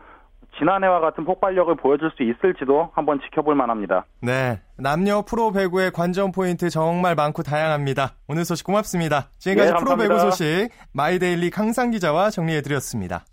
지난해와 0.57 0.99
같은 0.99 1.25
폭발력을 1.25 1.73
보여줄 1.75 2.11
수 2.17 2.23
있을지도 2.23 2.91
한번 2.93 3.19
지켜볼 3.21 3.55
만합니다. 3.55 4.05
네. 4.21 4.59
남녀 4.77 5.21
프로 5.21 5.51
배구의 5.51 5.91
관전 5.91 6.31
포인트 6.31 6.69
정말 6.69 7.15
많고 7.15 7.43
다양합니다. 7.43 8.15
오늘 8.27 8.45
소식 8.45 8.65
고맙습니다. 8.65 9.29
지금까지 9.37 9.73
네, 9.73 9.79
프로 9.79 9.95
배구 9.95 10.19
소식 10.19 10.69
마이데일리 10.93 11.49
강상 11.49 11.91
기자와 11.91 12.29
정리해드렸습니다. 12.29 13.25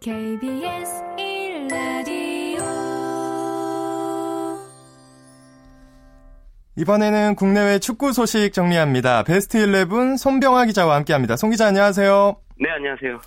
KBS 0.00 0.69
이번에는 6.80 7.34
국내외 7.34 7.78
축구 7.78 8.14
소식 8.14 8.54
정리합니다. 8.54 9.22
베스트 9.24 9.58
11 9.58 10.16
손병하 10.16 10.64
기자와 10.64 10.96
함께합니다. 10.96 11.36
손 11.36 11.50
기자 11.50 11.66
안녕하세요. 11.66 12.36
네, 12.58 12.70
안녕하세요. 12.70 13.20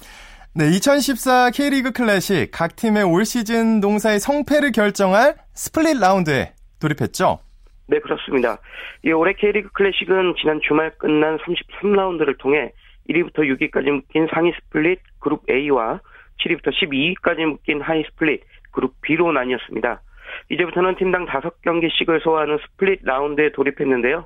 네, 0.56 0.70
2014 0.70 1.52
K리그 1.52 1.92
클래식 1.92 2.50
각 2.52 2.76
팀의 2.76 3.04
올 3.04 3.26
시즌 3.26 3.80
농사의 3.80 4.20
성패를 4.20 4.72
결정할 4.72 5.36
스플릿 5.54 6.00
라운드에 6.00 6.54
돌입했죠? 6.82 7.42
네, 7.90 8.00
그렇습니다. 8.00 8.58
이 9.06 9.12
올해 9.12 9.34
K리그 9.34 9.70
클래식은 9.74 10.34
지난 10.42 10.60
주말 10.68 10.90
끝난 10.98 11.38
33라운드를 11.38 12.40
통해 12.40 12.72
1위부터 13.08 13.42
6위까지 13.42 13.92
묶인 13.92 14.28
상위 14.34 14.52
스플릿 14.64 15.00
그룹 15.20 15.44
A와 15.48 16.00
7위부터 16.40 16.72
12위까지 16.74 17.46
묶인 17.46 17.82
하위 17.82 18.04
스플릿 18.10 18.42
그룹 18.72 19.00
B로 19.02 19.32
나뉘었습니다. 19.32 20.02
이제부터는 20.50 20.96
팀당 20.96 21.26
5경기씩을 21.26 22.22
소화하는 22.22 22.58
스플릿 22.60 23.02
라운드에 23.04 23.52
돌입했는데요. 23.52 24.26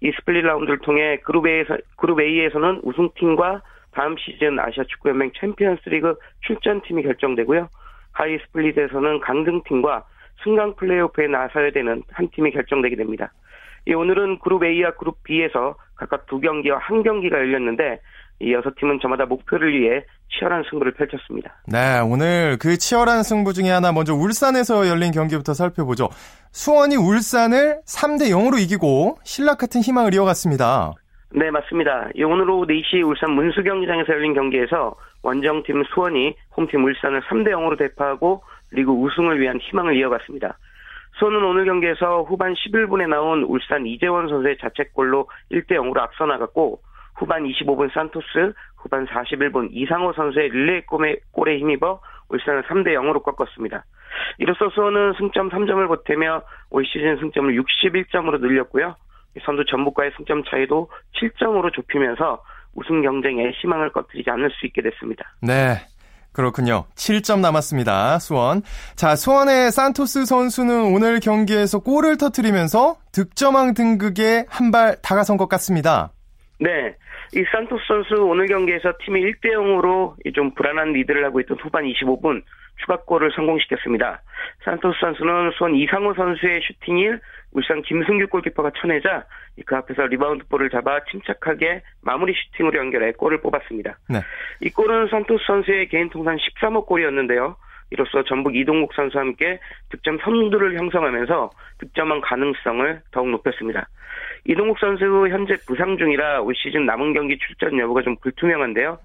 이 0.00 0.12
스플릿 0.12 0.44
라운드를 0.44 0.78
통해 0.78 1.18
그룹 1.24 1.46
A에서, 1.46 1.76
그룹 1.96 2.20
A에서는 2.20 2.80
우승팀과 2.82 3.62
다음 3.92 4.16
시즌 4.16 4.58
아시아 4.58 4.84
축구연맹 4.84 5.32
챔피언스 5.40 5.88
리그 5.88 6.14
출전팀이 6.46 7.02
결정되고요. 7.02 7.68
하위 8.12 8.38
스플릿에서는 8.38 9.20
강등팀과 9.20 10.04
승강 10.44 10.76
플레이오프에 10.76 11.26
나서야 11.28 11.70
되는 11.70 12.02
한 12.12 12.28
팀이 12.30 12.52
결정되게 12.52 12.96
됩니다. 12.96 13.32
이 13.86 13.94
오늘은 13.94 14.38
그룹 14.40 14.64
A와 14.64 14.92
그룹 14.92 15.22
B에서 15.24 15.76
각각 15.96 16.26
두 16.26 16.40
경기와 16.40 16.78
한 16.78 17.02
경기가 17.02 17.38
열렸는데 17.38 18.00
이 18.40 18.52
여섯 18.52 18.74
팀은 18.76 19.00
저마다 19.00 19.26
목표를 19.26 19.78
위해 19.78 20.04
치열한 20.30 20.64
승부를 20.70 20.92
펼쳤습니다. 20.92 21.56
네, 21.66 22.00
오늘 22.00 22.56
그 22.60 22.76
치열한 22.76 23.22
승부 23.22 23.52
중에 23.52 23.70
하나 23.70 23.92
먼저 23.92 24.14
울산에서 24.14 24.88
열린 24.88 25.10
경기부터 25.10 25.54
살펴보죠. 25.54 26.08
수원이 26.52 26.96
울산을 26.96 27.80
3대 27.86 28.30
0으로 28.30 28.60
이기고 28.60 29.18
신락 29.24 29.58
같은 29.58 29.80
희망을 29.80 30.14
이어갔습니다. 30.14 30.92
네, 31.30 31.50
맞습니다. 31.50 32.08
오늘 32.24 32.48
오후 32.48 32.66
4시 32.66 33.06
울산 33.06 33.32
문수 33.32 33.62
경기장에서 33.62 34.12
열린 34.12 34.34
경기에서 34.34 34.94
원정팀 35.22 35.84
수원이 35.92 36.34
홈팀 36.56 36.84
울산을 36.84 37.22
3대 37.22 37.48
0으로 37.48 37.76
대파하고 37.76 38.42
리그 38.70 38.90
우승을 38.90 39.40
위한 39.40 39.58
희망을 39.60 39.96
이어갔습니다. 39.96 40.58
수원은 41.18 41.42
오늘 41.42 41.64
경기에서 41.64 42.22
후반 42.22 42.54
11분에 42.54 43.08
나온 43.08 43.42
울산 43.42 43.86
이재원 43.86 44.28
선수의 44.28 44.58
자책골로 44.60 45.28
1대 45.50 45.72
0으로 45.72 45.98
앞서 45.98 46.26
나갔고 46.26 46.80
후반 47.18 47.44
25분 47.44 47.92
산토스, 47.92 48.52
후반 48.76 49.06
41분 49.06 49.68
이상호 49.72 50.12
선수의 50.12 50.50
릴레이 50.50 50.82
골에 50.86 51.58
힘입어 51.58 52.00
울산을 52.28 52.62
3대 52.64 52.88
0으로 52.94 53.22
꺾었습니다. 53.22 53.84
이로써 54.38 54.68
수원은 54.70 55.14
승점 55.18 55.50
3점을 55.50 55.86
보태며 55.88 56.42
올 56.70 56.84
시즌 56.86 57.16
승점을 57.18 57.54
61점으로 57.62 58.40
늘렸고요. 58.40 58.94
선두 59.44 59.64
전북과의 59.66 60.12
승점 60.16 60.42
차이도 60.44 60.90
7점으로 61.20 61.72
좁히면서 61.72 62.42
우승 62.74 63.02
경쟁에 63.02 63.50
희망을 63.60 63.92
꺼뜨리지 63.92 64.30
않을 64.30 64.50
수 64.50 64.66
있게 64.66 64.82
됐습니다. 64.82 65.24
네. 65.42 65.76
그렇군요. 66.32 66.84
7점 66.94 67.40
남았습니다. 67.40 68.18
수원. 68.20 68.62
자, 68.94 69.16
수원의 69.16 69.72
산토스 69.72 70.24
선수는 70.26 70.94
오늘 70.94 71.18
경기에서 71.18 71.80
골을 71.80 72.16
터뜨리면서 72.16 72.96
득점왕 73.12 73.74
등극에 73.74 74.44
한 74.48 74.70
발 74.70 74.96
다가선 75.02 75.36
것 75.36 75.48
같습니다. 75.48 76.10
네. 76.60 76.94
이 77.34 77.44
산토스 77.52 77.84
선수 77.86 78.14
오늘 78.22 78.46
경기에서 78.46 78.92
팀이 79.04 79.20
1대 79.20 79.52
0으로 79.52 80.14
좀 80.34 80.52
불안한 80.54 80.92
리드를 80.92 81.24
하고 81.24 81.40
있던 81.40 81.58
후반 81.60 81.84
25분 81.84 82.42
추가골을 82.80 83.32
성공시켰습니다. 83.34 84.22
산토스 84.64 84.98
선수는 85.00 85.50
수원 85.52 85.74
이상호 85.74 86.14
선수의 86.14 86.60
슈팅을 86.62 87.20
울산 87.52 87.82
김승규 87.82 88.28
골키퍼가 88.28 88.70
쳐내자 88.80 89.24
그 89.66 89.76
앞에서 89.76 90.06
리바운드 90.06 90.46
볼을 90.48 90.70
잡아 90.70 91.00
침착하게 91.10 91.82
마무리 92.02 92.32
슈팅으로 92.34 92.78
연결해 92.78 93.12
골을 93.12 93.40
뽑았습니다. 93.40 93.98
네. 94.08 94.20
이 94.60 94.70
골은 94.70 95.08
산토스 95.08 95.44
선수의 95.46 95.88
개인 95.88 96.08
통산 96.10 96.36
13호 96.36 96.86
골이었는데요. 96.86 97.56
이로써 97.90 98.22
전북 98.24 98.56
이동국 98.56 98.92
선수와 98.94 99.22
함께 99.22 99.58
득점 99.90 100.18
선두를 100.22 100.78
형성하면서 100.78 101.50
득점한 101.78 102.20
가능성을 102.20 103.02
더욱 103.12 103.30
높였습니다. 103.30 103.88
이동국 104.44 104.78
선수 104.78 105.04
현재 105.28 105.56
부상 105.66 105.96
중이라 105.96 106.42
올 106.42 106.54
시즌 106.56 106.86
남은 106.86 107.12
경기 107.14 107.38
출전 107.38 107.78
여부가 107.78 108.02
좀 108.02 108.16
불투명한데요. 108.16 108.98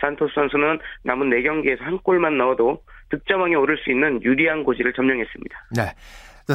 산토스 0.00 0.32
선수는 0.34 0.78
남은 1.02 1.30
4경기에서 1.30 1.80
한 1.80 1.98
골만 1.98 2.36
넣어도 2.38 2.82
득점왕에 3.10 3.54
오를 3.54 3.76
수 3.78 3.90
있는 3.90 4.22
유리한 4.22 4.64
고지를 4.64 4.92
점령했습니다. 4.92 5.64
네. 5.76 5.82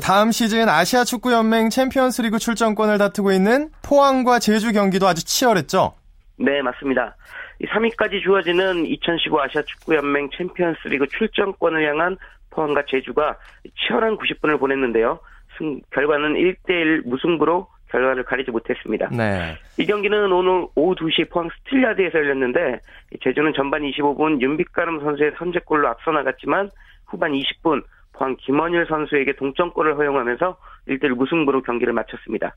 다음 0.03 0.31
시즌 0.31 0.69
아시아 0.69 1.03
축구 1.03 1.33
연맹 1.33 1.69
챔피언스리그 1.69 2.37
출전권을 2.37 2.97
다투고 2.99 3.31
있는 3.31 3.69
포항과 3.81 4.39
제주 4.39 4.71
경기도 4.71 5.07
아주 5.07 5.25
치열했죠. 5.25 5.93
네, 6.39 6.61
맞습니다. 6.61 7.15
3위까지 7.61 8.23
주어지는 8.23 8.85
2015 8.85 9.41
아시아 9.41 9.61
축구 9.63 9.95
연맹 9.95 10.29
챔피언스리그 10.37 11.07
출전권을 11.07 11.85
향한 11.85 12.17
포항과 12.49 12.83
제주가 12.87 13.37
치열한 13.75 14.17
90분을 14.17 14.57
보냈는데요. 14.59 15.19
승, 15.57 15.81
결과는 15.91 16.35
1대1 16.35 17.07
무승부로 17.07 17.67
결과를 17.89 18.23
가리지 18.23 18.51
못했습니다. 18.51 19.09
네. 19.11 19.57
이 19.77 19.85
경기는 19.85 20.31
오늘 20.31 20.67
오후 20.75 20.95
2시 20.95 21.29
포항 21.29 21.49
스틸야드에서 21.49 22.19
열렸는데 22.19 22.79
제주는 23.21 23.51
전반 23.53 23.81
25분 23.81 24.39
윤빛가람 24.41 25.01
선수의 25.01 25.33
선제골로 25.37 25.87
앞서 25.89 26.11
나갔지만 26.11 26.69
후반 27.07 27.33
20분 27.33 27.83
포항 28.13 28.37
김원일 28.37 28.85
선수에게 28.87 29.33
동점골을 29.33 29.97
허용하면서 29.97 30.57
1대1 30.87 31.09
무승부로 31.15 31.63
경기를 31.63 31.91
마쳤습니다. 31.93 32.55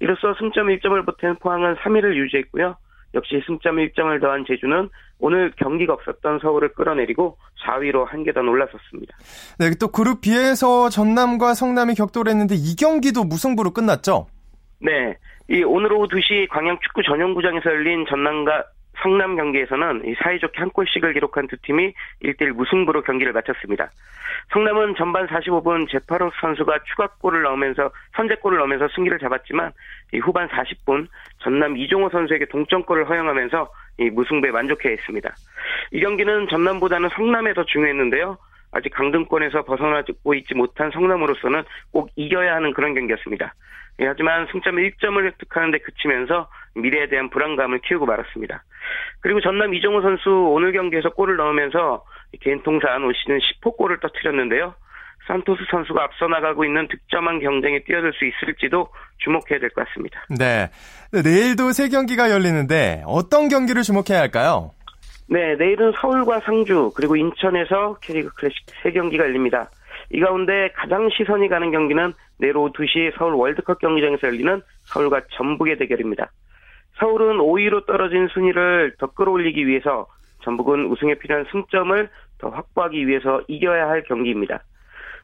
이로써 0.00 0.34
승점 0.38 0.68
1점을 0.68 1.04
보탠 1.06 1.36
포항은 1.36 1.76
3위를 1.76 2.16
유지했고요. 2.16 2.76
역시 3.14 3.42
승점 3.46 3.76
1점을 3.76 4.20
더한 4.20 4.44
제주는 4.46 4.88
오늘 5.18 5.52
경기가 5.56 5.92
없었던 5.92 6.40
서울을 6.40 6.72
끌어내리고 6.74 7.36
4위로 7.64 8.06
한 8.06 8.24
계단 8.24 8.48
올라섰습니다. 8.48 9.16
네, 9.58 9.70
또 9.80 9.88
그룹 9.88 10.20
B에서 10.20 10.88
전남과 10.88 11.54
성남이 11.54 11.94
격돌을 11.94 12.30
했는데 12.30 12.54
이 12.56 12.74
경기도 12.76 13.24
무승부로 13.24 13.70
끝났죠? 13.72 14.26
네. 14.80 15.16
이 15.48 15.62
오늘 15.62 15.92
오후 15.92 16.08
2시 16.08 16.48
광양 16.48 16.78
축구 16.82 17.02
전용구장에서 17.02 17.70
열린 17.70 18.04
전남과 18.08 18.64
성남 19.02 19.36
경기에서는 19.36 20.02
이 20.06 20.14
사이좋게 20.22 20.58
한 20.58 20.70
골씩을 20.70 21.12
기록한 21.12 21.48
두 21.48 21.56
팀이 21.58 21.92
1대1 22.22 22.52
무승부로 22.52 23.02
경기를 23.02 23.32
마쳤습니다. 23.32 23.90
성남은 24.52 24.94
전반 24.96 25.26
45분 25.26 25.90
제파로스 25.90 26.36
선수가 26.40 26.78
추가골을 26.84 27.42
넣으면서 27.42 27.90
선제골을 28.16 28.58
넣으면서 28.58 28.88
승기를 28.94 29.18
잡았지만 29.18 29.72
이 30.14 30.18
후반 30.18 30.48
40분 30.48 31.08
전남 31.38 31.76
이종호 31.76 32.10
선수에게 32.10 32.46
동점골을 32.46 33.08
허용하면서 33.08 33.70
이 33.98 34.10
무승부에 34.10 34.50
만족해했습니다. 34.50 35.34
이 35.92 36.00
경기는 36.00 36.48
전남보다는 36.48 37.10
성남에 37.10 37.54
더 37.54 37.64
중요했는데요. 37.64 38.38
아직 38.72 38.90
강등권에서 38.90 39.64
벗어나고 39.64 40.34
있지 40.34 40.54
못한 40.54 40.90
성남으로서는 40.92 41.62
꼭 41.90 42.10
이겨야 42.16 42.54
하는 42.54 42.72
그런 42.72 42.94
경기였습니다. 42.94 43.54
예, 44.00 44.06
하지만 44.06 44.46
승점 44.50 44.76
1점을 44.76 45.22
획득하는데 45.24 45.78
그치면서 45.78 46.48
미래에 46.74 47.08
대한 47.08 47.28
불안감을 47.28 47.80
키우고 47.80 48.06
말았습니다. 48.06 48.62
그리고 49.20 49.40
전남 49.40 49.74
이정호 49.74 50.02
선수 50.02 50.30
오늘 50.30 50.72
경기에서 50.72 51.10
골을 51.10 51.36
넣으면서 51.36 52.04
개인 52.40 52.62
통산 52.62 53.02
올 53.04 53.14
시즌 53.14 53.38
10호 53.38 53.76
골을 53.76 54.00
터뜨렸는데요. 54.00 54.74
산토스 55.26 55.62
선수가 55.70 56.02
앞서 56.02 56.26
나가고 56.26 56.64
있는 56.64 56.88
득점한 56.88 57.38
경쟁에 57.40 57.80
뛰어들 57.84 58.12
수 58.12 58.24
있을지도 58.24 58.88
주목해야 59.18 59.60
될 59.60 59.70
것 59.70 59.86
같습니다. 59.86 60.20
네. 60.28 60.68
내일도 61.12 61.70
세 61.72 61.88
경기가 61.88 62.30
열리는데 62.30 63.04
어떤 63.06 63.48
경기를 63.48 63.82
주목해야 63.82 64.18
할까요? 64.20 64.72
네, 65.28 65.54
내일은 65.56 65.92
서울과 66.00 66.40
상주 66.40 66.90
그리고 66.96 67.14
인천에서 67.16 67.98
캐리그 68.02 68.34
클래식 68.34 68.66
세 68.82 68.90
경기가 68.90 69.24
열립니다. 69.24 69.70
이 70.10 70.20
가운데 70.20 70.70
가장 70.74 71.08
시선이 71.16 71.48
가는 71.48 71.70
경기는 71.70 72.12
내일 72.38 72.56
오후 72.56 72.70
2시 72.72 73.16
서울 73.16 73.34
월드컵 73.34 73.78
경기장에서 73.78 74.26
열리는 74.26 74.60
서울과 74.86 75.22
전북의 75.36 75.78
대결입니다. 75.78 76.30
서울은 76.98 77.38
5위로 77.38 77.86
떨어진 77.86 78.28
순위를 78.28 78.94
더 78.98 79.06
끌어올리기 79.08 79.66
위해서 79.66 80.06
전북은 80.42 80.86
우승에 80.86 81.14
필요한 81.14 81.46
승점을 81.50 82.08
더 82.38 82.48
확보하기 82.48 83.06
위해서 83.06 83.42
이겨야 83.48 83.88
할 83.88 84.02
경기입니다. 84.04 84.62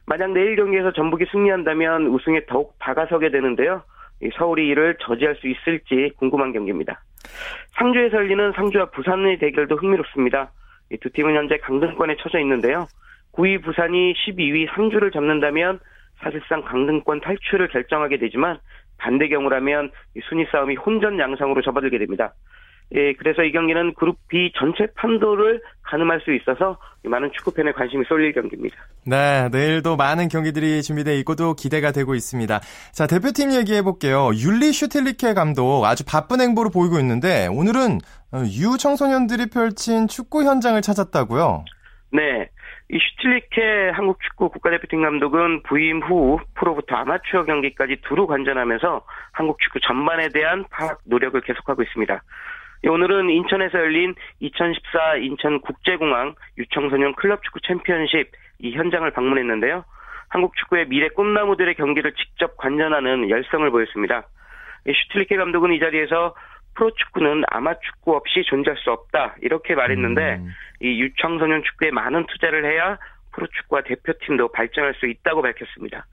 만약 0.05 0.31
내일 0.31 0.55
경기에서 0.55 0.91
전북이 0.91 1.25
승리한다면 1.31 2.07
우승에 2.07 2.45
더욱 2.47 2.75
다가서게 2.79 3.29
되는데요. 3.29 3.83
서울이 4.37 4.67
이를 4.67 4.97
저지할 5.01 5.35
수 5.35 5.47
있을지 5.47 6.11
궁금한 6.17 6.51
경기입니다. 6.51 7.01
상주에서 7.77 8.17
열리는 8.17 8.51
상주와 8.53 8.87
부산의 8.87 9.39
대결도 9.39 9.75
흥미롭습니다. 9.75 10.51
두 11.01 11.09
팀은 11.11 11.35
현재 11.35 11.57
강등권에 11.57 12.15
처져 12.17 12.39
있는데요. 12.39 12.87
9위 13.33 13.63
부산이 13.63 14.13
12위 14.13 14.73
상주를 14.73 15.11
잡는다면 15.11 15.79
사실상 16.17 16.61
강등권 16.63 17.21
탈출을 17.21 17.67
결정하게 17.69 18.17
되지만 18.17 18.57
반대 18.99 19.27
경우라면 19.27 19.91
순위 20.29 20.45
싸움이 20.51 20.75
혼전 20.75 21.19
양상으로 21.19 21.61
접어들게 21.61 21.97
됩니다. 21.97 22.33
예, 22.95 23.13
그래서 23.13 23.43
이 23.43 23.51
경기는 23.51 23.93
그룹 23.93 24.17
B 24.29 24.51
전체 24.57 24.87
판도를 24.95 25.61
가늠할 25.83 26.21
수 26.21 26.33
있어서 26.33 26.79
많은 27.03 27.29
축구팬의 27.37 27.73
관심이 27.73 28.03
쏠릴 28.07 28.33
경기입니다. 28.33 28.75
네, 29.05 29.47
내일도 29.51 29.95
많은 29.95 30.27
경기들이 30.27 30.81
준비되어 30.81 31.13
있고 31.17 31.35
도 31.35 31.53
기대가 31.53 31.91
되고 31.91 32.15
있습니다. 32.15 32.59
자, 32.91 33.07
대표팀 33.07 33.53
얘기해 33.53 33.83
볼게요. 33.83 34.31
율리 34.33 34.71
슈틸리케 34.71 35.35
감독 35.35 35.85
아주 35.85 36.03
바쁜 36.03 36.41
행보를 36.41 36.71
보이고 36.73 36.99
있는데 36.99 37.47
오늘은 37.47 37.99
어, 38.31 38.43
유 38.59 38.77
청소년들이 38.77 39.49
펼친 39.51 40.07
축구 40.07 40.43
현장을 40.43 40.81
찾았다고요? 40.81 41.65
네. 42.11 42.49
이 42.91 42.97
슈틸리케 42.97 43.89
한국 43.89 44.19
축구 44.21 44.49
국가대표팀 44.49 45.03
감독은 45.03 45.61
부임 45.61 46.01
후 46.01 46.39
프로부터 46.55 46.95
아마추어 46.95 47.45
경기까지 47.45 47.97
두루 48.01 48.25
관전하면서 48.25 49.05
한국 49.31 49.59
축구 49.59 49.79
전반에 49.79 50.29
대한 50.29 50.65
파악 50.71 50.99
노력을 51.05 51.39
계속하고 51.39 51.83
있습니다. 51.83 52.23
오늘은 52.87 53.29
인천에서 53.29 53.77
열린 53.77 54.15
2014 54.39 55.17
인천국제공항 55.17 56.33
유청소년 56.57 57.13
클럽축구 57.13 57.59
챔피언십 57.67 58.31
이 58.57 58.71
현장을 58.71 59.09
방문했는데요. 59.11 59.85
한국 60.29 60.55
축구의 60.57 60.87
미래 60.87 61.09
꿈나무들의 61.09 61.75
경기를 61.75 62.13
직접 62.13 62.57
관전하는 62.57 63.29
열성을 63.29 63.69
보였습니다. 63.69 64.23
슈틸리케 64.87 65.37
감독은 65.37 65.73
이 65.73 65.79
자리에서 65.79 66.33
프로축구는 66.75 67.43
아마축구 67.49 68.15
없이 68.15 68.43
존재할 68.45 68.77
수 68.77 68.91
없다 68.91 69.35
이렇게 69.41 69.75
말했는데 69.75 70.35
음. 70.35 70.49
이 70.81 71.01
유청소년 71.01 71.63
축구에 71.63 71.91
많은 71.91 72.25
투자를 72.27 72.65
해야 72.65 72.97
프로축구와 73.33 73.81
대표팀도 73.83 74.51
발전할 74.51 74.93
수 74.95 75.07
있다고 75.07 75.41
밝혔습니다. 75.41 76.05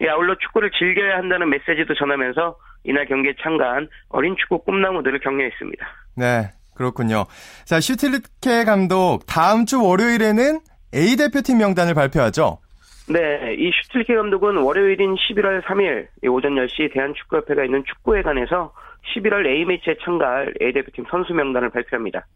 이 0.00 0.08
아울러 0.08 0.34
축구를 0.36 0.70
즐겨야 0.70 1.16
한다는 1.16 1.50
메시지도 1.50 1.94
전하면서 1.94 2.56
이날 2.84 3.06
경기에 3.06 3.34
참가한 3.40 3.88
어린 4.08 4.36
축구 4.38 4.62
꿈나무들을 4.64 5.18
격려했습니다. 5.20 5.86
네, 6.16 6.50
그렇군요. 6.74 7.24
자, 7.64 7.80
슈틸리케 7.80 8.64
감독 8.64 9.26
다음 9.26 9.66
주 9.66 9.82
월요일에는 9.82 10.60
A 10.94 11.16
대표팀 11.16 11.58
명단을 11.58 11.94
발표하죠. 11.94 12.58
네, 13.08 13.54
이 13.58 13.70
슈틸리케 13.70 14.14
감독은 14.14 14.56
월요일인 14.58 15.14
11월 15.14 15.62
3일 15.64 16.08
오전 16.30 16.54
10시 16.54 16.92
대한축구협회가 16.92 17.64
있는 17.64 17.84
축구회관에서 17.84 18.72
11월 19.14 19.46
A매치에 19.46 19.96
참가할 20.02 20.54
A대표팀 20.60 21.04
선수 21.10 21.34
명단을 21.34 21.70
발표합니다. 21.70 22.26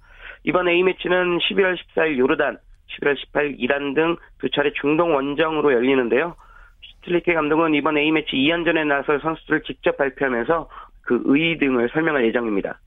이번 0.45 0.69
A매치는 0.69 1.39
11월 1.39 1.77
14일 1.77 2.19
요르단, 2.19 2.59
11월 3.01 3.17
18일 3.17 3.57
이란 3.59 3.95
등 3.95 4.17
두 4.39 4.49
차례 4.51 4.73
중동 4.73 5.15
원정으로 5.15 5.73
열리는데요. 5.73 6.37
슈틸리케 6.81 7.35
감독은 7.35 7.75
이번 7.75 7.99
A매치 7.99 8.37
2연전에 8.37 8.87
나설 8.87 9.21
선수들을 9.21 9.63
직접 9.65 9.97
발표하면서 9.97 10.69
그 11.03 11.23
의의 11.25 11.59
등을 11.59 11.89
설명할 11.93 12.25
예정입니다. 12.27 12.79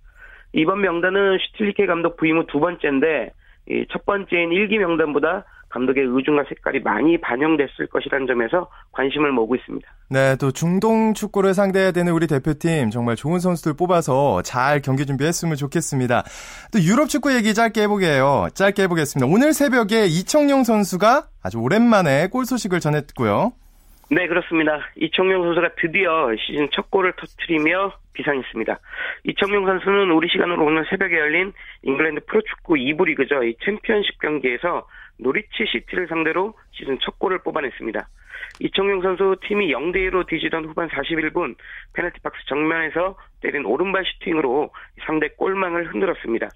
이번 0.53 0.81
명단은 0.81 1.37
슈틸리케 1.39 1.85
감독 1.85 2.17
부임 2.17 2.37
후 2.37 2.45
두 2.47 2.59
번째인데 2.59 3.31
첫 3.89 4.05
번째인 4.05 4.49
1기 4.49 4.77
명단보다 4.77 5.45
감독의 5.71 6.03
의중과 6.05 6.43
색깔이 6.49 6.81
많이 6.81 7.19
반영됐을 7.19 7.87
것이라는 7.87 8.27
점에서 8.27 8.69
관심을 8.91 9.31
모으고 9.31 9.55
있습니다. 9.55 9.87
네, 10.09 10.35
또 10.39 10.51
중동 10.51 11.13
축구를 11.13 11.53
상대해야 11.53 11.91
되는 11.91 12.11
우리 12.11 12.27
대표팀 12.27 12.89
정말 12.89 13.15
좋은 13.15 13.39
선수들 13.39 13.73
뽑아서 13.77 14.41
잘 14.43 14.81
경기 14.81 15.05
준비했으면 15.05 15.55
좋겠습니다. 15.55 16.23
또 16.73 16.79
유럽 16.81 17.07
축구 17.07 17.33
얘기 17.33 17.53
짧게 17.53 17.83
해보게요. 17.83 18.49
짧게 18.53 18.83
해보겠습니다. 18.83 19.31
오늘 19.33 19.53
새벽에 19.53 20.05
이청용 20.05 20.63
선수가 20.63 21.23
아주 21.43 21.57
오랜만에 21.59 22.27
골 22.27 22.45
소식을 22.45 22.79
전했고요. 22.79 23.53
네, 24.11 24.27
그렇습니다. 24.27 24.79
이청용 24.97 25.41
선수가 25.41 25.69
드디어 25.79 26.35
시즌 26.45 26.67
첫 26.73 26.91
골을 26.91 27.13
터트리며 27.13 27.93
비상했습니다. 28.11 28.77
이청용 29.23 29.65
선수는 29.65 30.11
우리 30.11 30.27
시간으로 30.29 30.65
오늘 30.65 30.85
새벽에 30.89 31.17
열린 31.17 31.53
잉글랜드 31.83 32.25
프로축구 32.25 32.73
2부 32.73 33.05
리그죠. 33.05 33.43
이 33.43 33.55
챔피언십 33.63 34.19
경기에서 34.19 34.85
노리치 35.21 35.65
시티를 35.71 36.07
상대로 36.07 36.53
시즌 36.71 36.97
첫 36.99 37.17
골을 37.19 37.39
뽑아냈습니다. 37.43 38.07
이청용 38.59 39.01
선수 39.01 39.35
팀이 39.47 39.73
0대1로 39.73 40.27
뒤지던 40.27 40.65
후반 40.65 40.89
41분 40.89 41.55
페널티 41.93 42.19
박스 42.21 42.37
정면에서 42.47 43.15
때린 43.41 43.65
오른발 43.65 44.03
슈팅으로 44.05 44.71
상대 45.05 45.29
골망을 45.29 45.93
흔들었습니다. 45.93 46.49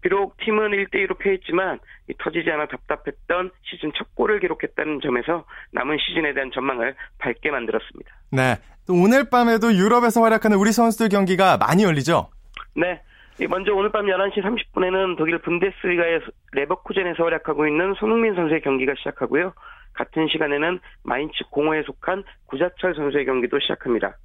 비록 0.00 0.36
팀은 0.38 0.70
1대2로 0.70 1.18
패했지만 1.18 1.78
터지지 2.18 2.50
않아 2.50 2.66
답답했던 2.66 3.50
시즌 3.62 3.92
첫 3.96 4.14
골을 4.14 4.40
기록했다는 4.40 5.00
점에서 5.02 5.44
남은 5.72 5.98
시즌에 5.98 6.32
대한 6.32 6.50
전망을 6.52 6.94
밝게 7.18 7.50
만들었습니다. 7.50 8.10
네. 8.30 8.56
또 8.86 8.94
오늘 8.94 9.28
밤에도 9.28 9.72
유럽에서 9.72 10.22
활약하는 10.22 10.58
우리 10.58 10.70
선수들 10.70 11.08
경기가 11.08 11.56
많이 11.58 11.82
열리죠? 11.82 12.30
네. 12.76 13.00
먼저 13.44 13.74
오늘 13.74 13.90
밤 13.90 14.06
11시 14.06 14.42
30분에는 14.42 15.16
독일 15.18 15.38
분데스리가의 15.38 16.20
레버쿠젠에서 16.52 17.22
활약하고 17.22 17.66
있는 17.66 17.92
손흥민 17.94 18.34
선수의 18.34 18.62
경기가 18.62 18.94
시작하고요. 18.96 19.52
같은 19.92 20.28
시간에는 20.28 20.78
마인츠 21.04 21.44
공오에 21.50 21.82
속한 21.82 22.24
구자철 22.46 22.94
선수의 22.94 23.26
경기도 23.26 23.58
시작합니다. 23.60 24.16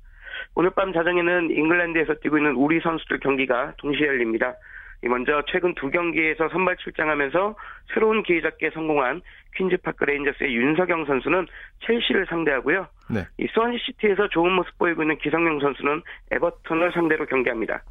오늘 0.55 0.69
밤 0.71 0.93
자정에는 0.93 1.51
잉글랜드에서 1.51 2.15
뛰고 2.15 2.37
있는 2.37 2.55
우리 2.55 2.79
선수들 2.79 3.19
경기가 3.19 3.73
동시에 3.77 4.07
열립니다. 4.07 4.55
먼저 5.03 5.41
최근 5.47 5.73
두 5.75 5.89
경기에서 5.89 6.47
선발 6.49 6.77
출장하면서 6.77 7.55
새로운 7.93 8.23
기회 8.23 8.41
잡기에 8.41 8.69
성공한 8.69 9.21
퀸즈파크 9.55 10.03
레인저스의 10.05 10.55
윤석영 10.55 11.05
선수는 11.05 11.47
첼시를 11.85 12.27
상대하고요. 12.27 12.87
네. 13.09 13.21
이 13.39 13.47
스완지 13.53 13.79
시티에서 13.83 14.29
좋은 14.29 14.51
모습 14.51 14.77
보이고 14.77 15.01
있는 15.01 15.17
기성용 15.17 15.59
선수는 15.59 16.03
에버턴을 16.31 16.91
상대로 16.93 17.25
경기합니다. 17.25 17.81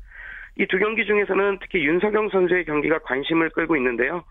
이 0.58 0.66
두 0.66 0.78
경기 0.78 1.04
중에서는 1.06 1.58
특히 1.60 1.84
윤석영 1.84 2.28
선수의 2.30 2.64
경기가 2.64 2.98
관심을 3.00 3.50
끌고 3.50 3.76
있는데요. 3.76 4.24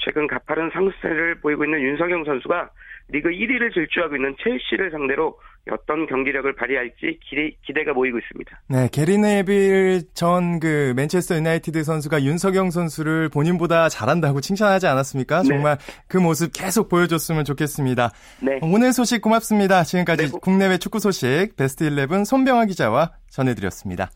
최근 0.00 0.26
가파른 0.26 0.70
상승세를 0.72 1.36
보이고 1.40 1.64
있는 1.64 1.80
윤석영 1.80 2.24
선수가 2.24 2.70
리그 3.08 3.28
1위를 3.28 3.72
질주하고 3.72 4.16
있는 4.16 4.34
첼시를 4.42 4.90
상대로 4.90 5.38
어떤 5.70 6.06
경기력을 6.06 6.52
발휘할지 6.54 7.18
기대, 7.22 7.54
기대 7.64 7.84
가 7.84 7.92
모이고 7.92 8.18
있습니다. 8.18 8.60
네, 8.70 8.88
게리 8.90 9.18
네빌 9.18 10.02
전 10.14 10.58
그 10.58 10.94
맨체스터 10.96 11.36
유나이티드 11.36 11.84
선수가 11.84 12.22
윤석영 12.24 12.70
선수를 12.70 13.28
본인보다 13.28 13.88
잘한다고 13.88 14.40
칭찬하지 14.40 14.86
않았습니까? 14.86 15.42
네. 15.42 15.48
정말 15.48 15.78
그 16.08 16.16
모습 16.16 16.50
계속 16.52 16.88
보여줬으면 16.88 17.44
좋겠습니다. 17.44 18.10
네. 18.42 18.58
오늘 18.62 18.92
소식 18.92 19.20
고맙습니다. 19.22 19.84
지금까지 19.84 20.32
네. 20.32 20.38
국내외 20.42 20.78
축구 20.78 20.98
소식 20.98 21.54
베스트 21.56 21.84
11 21.84 22.24
손병아 22.24 22.64
기자와 22.66 23.12
전해드렸습니다. 23.30 24.10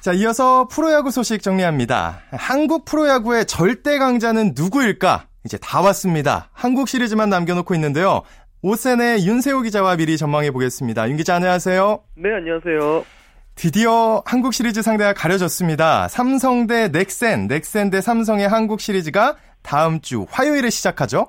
자, 0.00 0.12
이어서 0.12 0.68
프로야구 0.68 1.10
소식 1.10 1.42
정리합니다. 1.42 2.20
한국 2.30 2.84
프로야구의 2.84 3.46
절대 3.46 3.98
강자는 3.98 4.52
누구일까? 4.56 5.26
이제 5.44 5.58
다 5.60 5.80
왔습니다. 5.80 6.50
한국 6.52 6.88
시리즈만 6.88 7.28
남겨놓고 7.30 7.74
있는데요. 7.74 8.22
오센의 8.62 9.26
윤세호 9.26 9.62
기자와 9.62 9.96
미리 9.96 10.16
전망해 10.16 10.52
보겠습니다. 10.52 11.08
윤 11.10 11.16
기자 11.16 11.34
안녕하세요. 11.34 12.00
네, 12.16 12.32
안녕하세요. 12.32 13.04
드디어 13.56 14.22
한국 14.24 14.54
시리즈 14.54 14.82
상대가 14.82 15.12
가려졌습니다. 15.12 16.06
삼성 16.06 16.68
대 16.68 16.88
넥센, 16.88 17.48
넥센 17.48 17.90
대 17.90 18.00
삼성의 18.00 18.48
한국 18.48 18.80
시리즈가 18.80 19.36
다음 19.62 20.00
주 20.00 20.26
화요일에 20.30 20.70
시작하죠? 20.70 21.26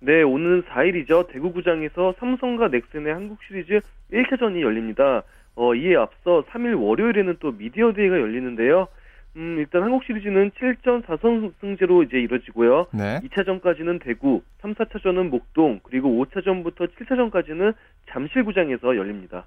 네, 0.00 0.22
오는 0.22 0.62
4일이죠. 0.62 1.30
대구구장에서 1.32 2.14
삼성과 2.18 2.68
넥센의 2.68 3.12
한국 3.12 3.38
시리즈 3.46 3.80
1차전이 4.12 4.62
열립니다. 4.62 5.22
어, 5.56 5.74
이에 5.74 5.96
앞서 5.96 6.44
3일 6.50 6.80
월요일에는 6.80 7.36
또 7.40 7.52
미디어 7.52 7.92
데이가 7.92 8.20
열리는데요. 8.20 8.88
음, 9.36 9.56
일단 9.58 9.82
한국 9.82 10.04
시리즈는 10.04 10.50
7전 10.52 11.04
4선승제로 11.04 12.06
이제 12.06 12.18
이뤄지고요. 12.18 12.86
네. 12.92 13.20
2차전까지는 13.24 14.02
대구, 14.02 14.42
3, 14.62 14.74
4차전은 14.74 15.28
목동, 15.28 15.80
그리고 15.82 16.08
5차전부터 16.24 16.88
7차전까지는 16.96 17.74
잠실구장에서 18.10 18.96
열립니다. 18.96 19.44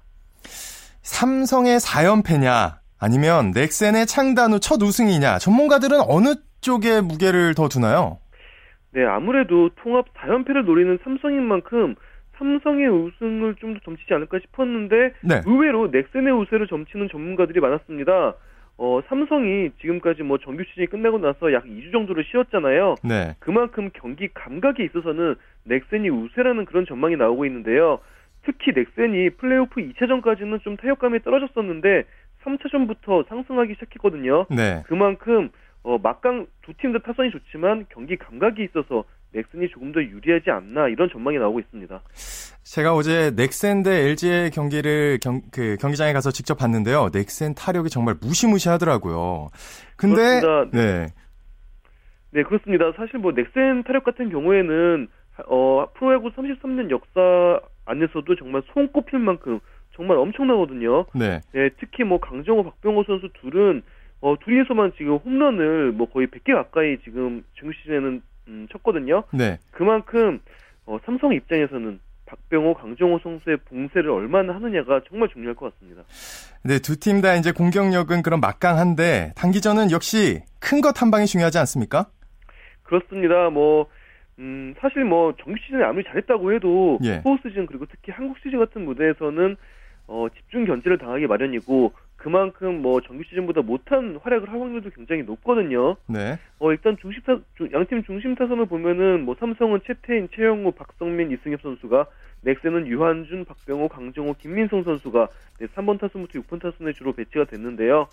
삼성의 1.02 1.78
4연패냐, 1.78 2.74
아니면 3.00 3.50
넥센의 3.52 4.06
창단 4.06 4.52
후 4.52 4.60
첫 4.60 4.80
우승이냐, 4.82 5.38
전문가들은 5.38 5.98
어느 6.08 6.34
쪽에 6.60 7.00
무게를 7.00 7.54
더 7.54 7.68
두나요? 7.68 8.18
네, 8.92 9.04
아무래도 9.04 9.70
통합 9.82 10.06
4연패를 10.14 10.64
노리는 10.64 10.98
삼성인 11.02 11.42
만큼 11.44 11.94
삼성의 12.44 12.88
우승을 12.88 13.54
좀 13.56 13.74
더 13.74 13.80
점치지 13.84 14.14
않을까 14.14 14.38
싶었는데 14.40 15.12
네. 15.22 15.42
의외로 15.46 15.88
넥센의 15.88 16.32
우세를 16.32 16.66
점치는 16.68 17.08
전문가들이 17.10 17.60
많았습니다. 17.60 18.34
어, 18.78 19.00
삼성이 19.08 19.70
지금까지 19.82 20.22
뭐 20.22 20.38
정규 20.38 20.64
시즌이 20.64 20.86
끝나고 20.86 21.18
나서 21.18 21.52
약 21.52 21.64
2주 21.66 21.92
정도를 21.92 22.24
쉬었잖아요. 22.24 22.94
네. 23.04 23.36
그만큼 23.40 23.90
경기 23.92 24.28
감각에 24.32 24.82
있어서는 24.84 25.34
넥센이 25.64 26.08
우세라는 26.08 26.64
그런 26.64 26.86
전망이 26.86 27.16
나오고 27.16 27.44
있는데요. 27.44 28.00
특히 28.42 28.72
넥센이 28.74 29.30
플레이오프 29.36 29.82
2차전까지는 29.82 30.62
좀 30.62 30.76
타격감이 30.78 31.20
떨어졌었는데 31.20 32.04
3차전부터 32.42 33.28
상승하기 33.28 33.74
시작했거든요. 33.74 34.46
네. 34.48 34.82
그만큼 34.86 35.50
어, 35.82 35.98
막강 35.98 36.46
두 36.62 36.72
팀 36.78 36.92
다 36.94 37.00
타선이 37.00 37.30
좋지만 37.30 37.84
경기 37.90 38.16
감각이 38.16 38.64
있어서 38.64 39.04
넥슨이 39.32 39.68
조금 39.68 39.92
더 39.92 40.00
유리하지 40.00 40.50
않나 40.50 40.88
이런 40.88 41.08
전망이 41.10 41.38
나오고 41.38 41.60
있습니다. 41.60 42.00
제가 42.64 42.94
어제 42.94 43.32
넥센 43.34 43.82
대 43.82 43.90
LG의 44.08 44.50
경기를 44.50 45.18
경, 45.22 45.40
그 45.52 45.76
경기장에 45.80 46.12
가서 46.12 46.30
직접 46.30 46.56
봤는데요. 46.56 47.10
넥센 47.12 47.54
타력이 47.54 47.90
정말 47.90 48.16
무시무시하더라고요. 48.20 49.48
근데 49.96 50.40
그렇습니다. 50.40 50.76
네. 50.76 51.06
네, 52.32 52.42
그렇습니다. 52.42 52.92
사실 52.96 53.18
뭐 53.18 53.32
넥센 53.32 53.82
타력 53.84 54.04
같은 54.04 54.30
경우에는 54.30 55.08
어, 55.48 55.86
프로야구 55.94 56.30
33년 56.30 56.90
역사 56.90 57.60
안에서도 57.86 58.36
정말 58.36 58.62
손꼽힐 58.72 59.18
만큼 59.18 59.60
정말 59.94 60.18
엄청나거든요. 60.18 61.06
네. 61.14 61.40
네 61.52 61.70
특히 61.78 62.04
뭐 62.04 62.20
강정호, 62.20 62.64
박병호 62.64 63.04
선수 63.04 63.28
둘은 63.40 63.82
어, 64.20 64.36
둘이서만 64.38 64.92
지금 64.96 65.16
홈런을 65.16 65.92
뭐 65.92 66.08
거의 66.08 66.26
100개 66.26 66.52
가까이 66.52 66.98
지금 67.04 67.42
정규 67.58 67.74
시즌에는 67.74 68.22
음, 68.48 68.66
쳤거든요. 68.72 69.24
네. 69.32 69.58
그만큼 69.70 70.40
어, 70.86 70.98
삼성 71.04 71.32
입장에서는 71.32 72.00
박병호, 72.26 72.74
강정호 72.74 73.18
선수의 73.22 73.56
봉쇄를 73.68 74.10
얼마나 74.10 74.54
하느냐가 74.54 75.00
정말 75.08 75.28
중요할 75.30 75.54
것 75.56 75.72
같습니다. 75.74 76.02
네, 76.62 76.78
두 76.78 76.96
팀 76.96 77.20
다 77.22 77.34
이제 77.34 77.50
공격력은 77.52 78.22
그런 78.22 78.40
막강한데 78.40 79.32
단기전은 79.36 79.90
역시 79.90 80.42
큰 80.60 80.80
것 80.80 81.00
한 81.02 81.10
방이 81.10 81.26
중요하지 81.26 81.58
않습니까? 81.58 82.06
그렇습니다. 82.84 83.50
뭐 83.50 83.86
음, 84.38 84.74
사실 84.80 85.04
뭐 85.04 85.34
정규 85.42 85.58
시즌에 85.64 85.82
아무리 85.84 86.04
잘했다고 86.04 86.52
해도 86.54 86.98
예. 87.02 87.16
스포츠 87.18 87.48
시즌 87.48 87.66
그리고 87.66 87.84
특히 87.90 88.12
한국 88.12 88.38
시즌 88.38 88.58
같은 88.58 88.84
무대에서는 88.84 89.56
어, 90.06 90.26
집중 90.34 90.64
견제를 90.66 90.98
당하기 90.98 91.26
마련이고 91.26 91.92
그만큼 92.20 92.82
뭐 92.82 93.00
정규 93.00 93.24
시즌보다 93.24 93.62
못한 93.62 94.18
활약을 94.22 94.50
할 94.50 94.60
확률도 94.60 94.90
굉장히 94.90 95.22
높거든요. 95.22 95.96
네. 96.06 96.38
어 96.58 96.70
일단 96.70 96.98
중심 97.00 97.22
타 97.22 97.38
양팀 97.72 98.04
중심 98.04 98.34
타선을 98.34 98.66
보면은 98.66 99.24
뭐 99.24 99.34
삼성은 99.40 99.80
최태인, 99.86 100.28
최영우, 100.34 100.72
박성민, 100.72 101.30
이승엽 101.30 101.62
선수가 101.62 102.06
넥센은 102.42 102.86
유한준, 102.88 103.46
박병호, 103.46 103.88
강정호, 103.88 104.34
김민성 104.38 104.82
선수가 104.82 105.28
네, 105.60 105.66
3번 105.68 105.98
타선부터 105.98 106.40
6번 106.40 106.60
타선에 106.60 106.92
주로 106.92 107.14
배치가 107.14 107.44
됐는데요. 107.44 108.06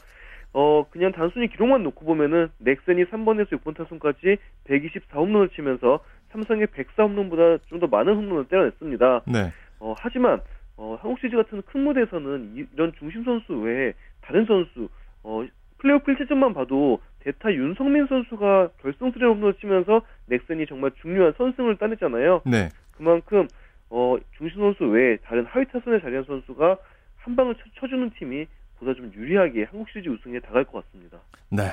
어 0.53 0.85
그냥 0.89 1.11
단순히 1.11 1.49
기록만 1.49 1.83
놓고 1.83 2.05
보면은 2.05 2.47
넥센이 2.59 3.03
3번에서 3.05 3.59
6번 3.59 3.75
타선까지 3.75 4.37
124홈런을 4.69 5.51
치면서 5.53 5.99
삼성의 6.31 6.67
104홈런보다 6.67 7.59
좀 7.67 7.81
더 7.81 7.87
많은 7.87 8.15
홈런을 8.15 8.45
때려냈습니다. 8.45 9.23
네. 9.27 9.51
어 9.79 9.93
하지만 9.99 10.39
어, 10.77 10.97
한국 11.01 11.19
시리즈 11.19 11.35
같은 11.35 11.61
큰 11.71 11.81
무대에서는 11.83 12.53
이 12.55 12.65
런 12.75 12.93
중심 12.99 13.23
선수 13.23 13.53
외에 13.53 13.93
다른 14.21 14.45
선수, 14.45 14.87
어, 15.23 15.43
플레이오프 15.79 16.11
1차전만 16.13 16.53
봐도 16.53 16.99
대타 17.19 17.51
윤성민 17.53 18.07
선수가 18.07 18.69
결승 18.81 19.11
트레 19.11 19.27
홈런을 19.27 19.55
치면서 19.55 20.01
넥슨이 20.27 20.65
정말 20.67 20.91
중요한 21.01 21.33
선승을 21.37 21.77
따냈잖아요. 21.77 22.41
네. 22.45 22.69
그만큼 22.95 23.47
어, 23.89 24.15
중심 24.37 24.57
선수 24.59 24.83
외에 24.85 25.17
다른 25.17 25.45
하위 25.45 25.65
타선에 25.71 26.01
자리한 26.01 26.25
선수가 26.25 26.77
한 27.17 27.35
방을 27.35 27.55
쳐, 27.79 27.87
주는 27.87 28.09
팀이 28.17 28.45
보다 28.79 28.93
좀 28.93 29.11
유리하게 29.15 29.65
한국 29.69 29.89
시리즈 29.89 30.09
우승에 30.09 30.39
다가갈 30.39 30.65
것 30.65 30.85
같습니다. 30.85 31.17
네. 31.49 31.63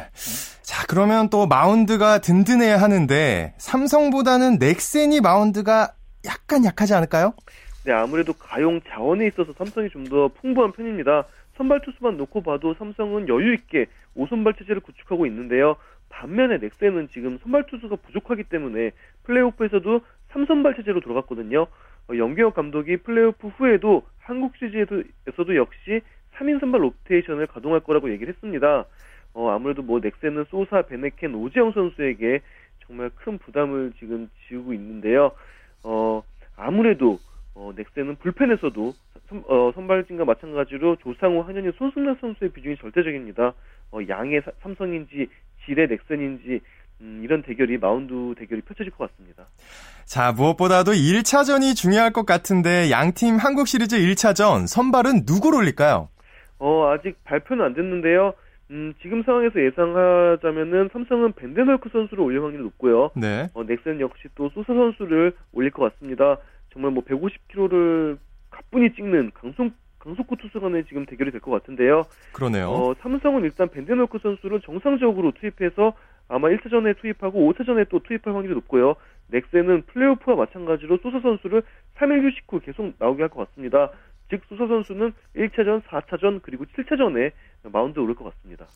자, 0.63 0.87
그러면 0.89 1.29
또 1.29 1.47
마운드가 1.47 2.19
든든해야 2.19 2.81
하는데 2.81 3.55
삼성보다는 3.59 4.59
넥센이 4.59 5.21
마운드가 5.21 5.93
약간 6.27 6.65
약하지 6.65 6.95
않을까요? 6.95 7.35
네, 7.85 7.93
아무래도 7.93 8.33
가용 8.33 8.81
자원에 8.83 9.27
있어서 9.27 9.53
삼성이 9.53 9.91
좀 9.91 10.05
더 10.05 10.29
풍부한 10.29 10.73
편입니다. 10.73 11.27
선발 11.57 11.83
투수만 11.83 12.17
놓고 12.17 12.43
봐도 12.43 12.75
삼성은 12.75 13.29
여유 13.29 13.55
있게 13.55 13.87
5선발 14.17 14.59
체제를 14.59 14.81
구축하고 14.81 15.27
있는데요. 15.27 15.77
반면에 16.09 16.59
넥센은 16.59 17.09
지금 17.09 17.39
선발 17.39 17.67
투수가 17.67 17.97
부족하기 17.97 18.45
때문에 18.45 18.93
플레이오프에서도 19.25 20.01
3선발 20.31 20.77
체제로 20.77 21.01
들어갔거든요. 21.01 21.63
어, 22.09 22.17
영경혁 22.17 22.55
감독이 22.55 22.99
플레이오프 22.99 23.49
후에도 23.49 24.03
한국 24.19 24.57
시리즈에서도 24.57 25.57
역시 25.57 26.01
3인 26.37 26.61
선발 26.61 26.83
로테이션을 26.83 27.47
가동할 27.47 27.81
거라고 27.81 28.11
얘기를 28.11 28.33
했습니다. 28.33 28.85
어, 29.35 29.51
아무래도 29.51 29.83
뭐 29.83 30.01
넥센은 30.01 30.45
소사, 30.51 30.83
베네켄, 30.83 31.35
오재영 31.35 31.73
선수에게 31.73 32.41
정말 32.87 33.11
큰 33.15 33.39
부담을 33.39 33.93
지금 33.99 34.29
지우고 34.47 34.75
있는데요. 34.75 35.33
어, 35.83 36.23
아무래도 36.57 37.19
어, 37.55 37.73
넥센은 37.77 38.17
불펜에서도 38.17 38.93
선, 39.29 39.45
어, 39.47 39.73
선발진과 39.75 40.25
마찬가지로 40.25 40.97
조상우, 40.97 41.41
한현희, 41.41 41.73
손승락 41.79 42.19
선수의 42.21 42.51
비중이 42.51 42.77
절대적입니다. 42.77 43.55
어, 43.93 43.99
양의 44.09 44.43
사, 44.45 44.51
삼성인지 44.63 45.29
질의 45.65 45.89
넥센인지 45.89 46.61
음, 47.01 47.21
이런 47.25 47.43
대결이 47.43 47.79
마운드 47.79 48.13
대결이 48.39 48.63
펼쳐질 48.63 48.91
것 48.93 49.11
같습니다. 49.11 49.47
자, 50.05 50.33
무엇보다도 50.33 50.93
1차전이 50.93 51.75
중요할 51.75 52.13
것 52.13 52.27
같은데 52.27 52.91
양팀 52.91 53.37
한국 53.37 53.69
시리즈 53.69 53.97
1차전 53.97 54.67
선발은 54.67 55.23
누구를 55.27 55.59
올릴까요? 55.59 56.09
어, 56.59 56.89
아직 56.89 57.17
발표는 57.25 57.65
안 57.65 57.75
됐는데요. 57.75 58.35
음, 58.71 58.95
지금 59.03 59.23
상황에서 59.23 59.61
예상하자면은 59.61 60.89
삼성은 60.93 61.33
벤데널크 61.33 61.91
선수를 61.91 62.25
올릴 62.25 62.43
확률이 62.43 62.65
높고요. 62.65 63.11
네. 63.15 63.49
어, 63.55 63.63
넥센 63.65 64.01
역시 64.01 64.29
또 64.35 64.49
소사 64.51 64.73
선수를 64.73 65.35
올릴 65.53 65.71
것 65.71 65.93
같습니다. 65.93 66.39
정말 66.75 66.91
뭐 66.91 67.03
150km를 67.05 68.19
가뿐히 68.51 68.93
찍는 68.95 69.31
강속 69.33 69.73
강속구 70.01 70.37
투수 70.37 70.61
간의 70.61 70.85
지금 70.85 71.07
대결이 71.07 71.31
될 71.31 71.41
것 71.41 71.51
같은데요. 71.51 72.03
그러네요. 72.35 72.69
어, 72.69 72.95
삼성은 73.01 73.43
일단 73.45 73.69
벤데노크 73.71 74.19
선수를 74.19 74.61
정상적으로 74.61 75.33
투입해서 75.33 75.95
아마 76.29 76.49
1차전에 76.49 76.99
투입하고 77.01 77.51
5차전에 77.53 77.89
또 77.89 78.01
투입할 78.01 78.35
확률이 78.35 78.55
높고요. 78.55 78.97
넥센은 79.29 79.85
플레이오프와 79.87 80.37
마찬가지로 80.37 80.99
소서 80.99 81.21
선수를 81.21 81.63
3일 81.97 82.23
휴식 82.27 82.45
후 82.49 82.61
계속 82.61 82.93
나오게 82.99 83.23
할 83.23 83.29
것 83.31 83.49
같습니다. 83.49 83.91
즉 84.29 84.43
소서 84.49 84.67
선수는 84.67 85.13
1차전, 85.37 85.83
4차전 85.85 86.41
그리고 86.43 86.65
7차전에 86.67 87.33
마운드 87.73 87.99
오를 87.99 88.15
것 88.15 88.25
같습니다. 88.25 88.67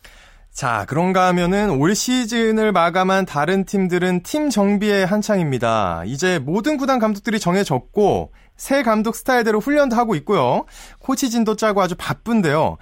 자, 0.51 0.85
그런가 0.89 1.29
하면은 1.29 1.71
올 1.71 1.95
시즌을 1.95 2.73
마감한 2.73 3.27
다른 3.27 3.65
팀들은 3.65 4.23
팀 4.25 4.51
정비에 4.51 5.05
한창입니다. 5.05 6.03
이제 6.07 6.39
모든 6.39 6.77
구단 6.77 6.99
감독들이 6.99 7.39
정해졌고 7.39 8.33
새 8.57 8.83
감독 8.83 9.15
스타일대로 9.15 9.61
훈련도 9.61 9.95
하고 9.95 10.17
있고요. 10.17 10.65
코치진도 11.01 11.55
짜고 11.55 11.81
아주 11.81 11.95
바쁜데요. 11.97 12.77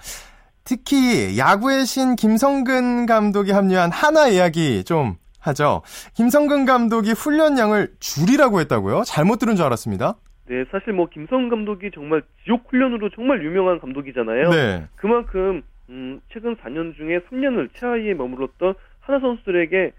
특히 0.63 1.37
야구의 1.37 1.85
신 1.85 2.15
김성근 2.15 3.05
감독이 3.05 3.51
합류한 3.51 3.91
하나 3.91 4.27
이야기 4.27 4.83
좀 4.83 5.15
하죠. 5.39 5.83
김성근 6.15 6.65
감독이 6.65 7.11
훈련량을 7.11 7.93
줄이라고 7.99 8.59
했다고요? 8.61 9.03
잘못 9.05 9.37
들은 9.37 9.55
줄 9.55 9.65
알았습니다. 9.65 10.15
네, 10.49 10.63
사실 10.71 10.93
뭐 10.93 11.07
김성근 11.09 11.49
감독이 11.49 11.91
정말 11.93 12.21
지옥 12.43 12.63
훈련으로 12.69 13.09
정말 13.11 13.43
유명한 13.43 13.79
감독이잖아요. 13.79 14.49
네. 14.49 14.87
그만큼 14.95 15.61
음, 15.89 16.21
최근 16.29 16.55
4년 16.55 16.95
중에 16.95 17.19
3년을 17.19 17.69
최하위에 17.73 18.13
머물렀던 18.13 18.73
하나 18.99 19.19
선수들에게 19.19 19.93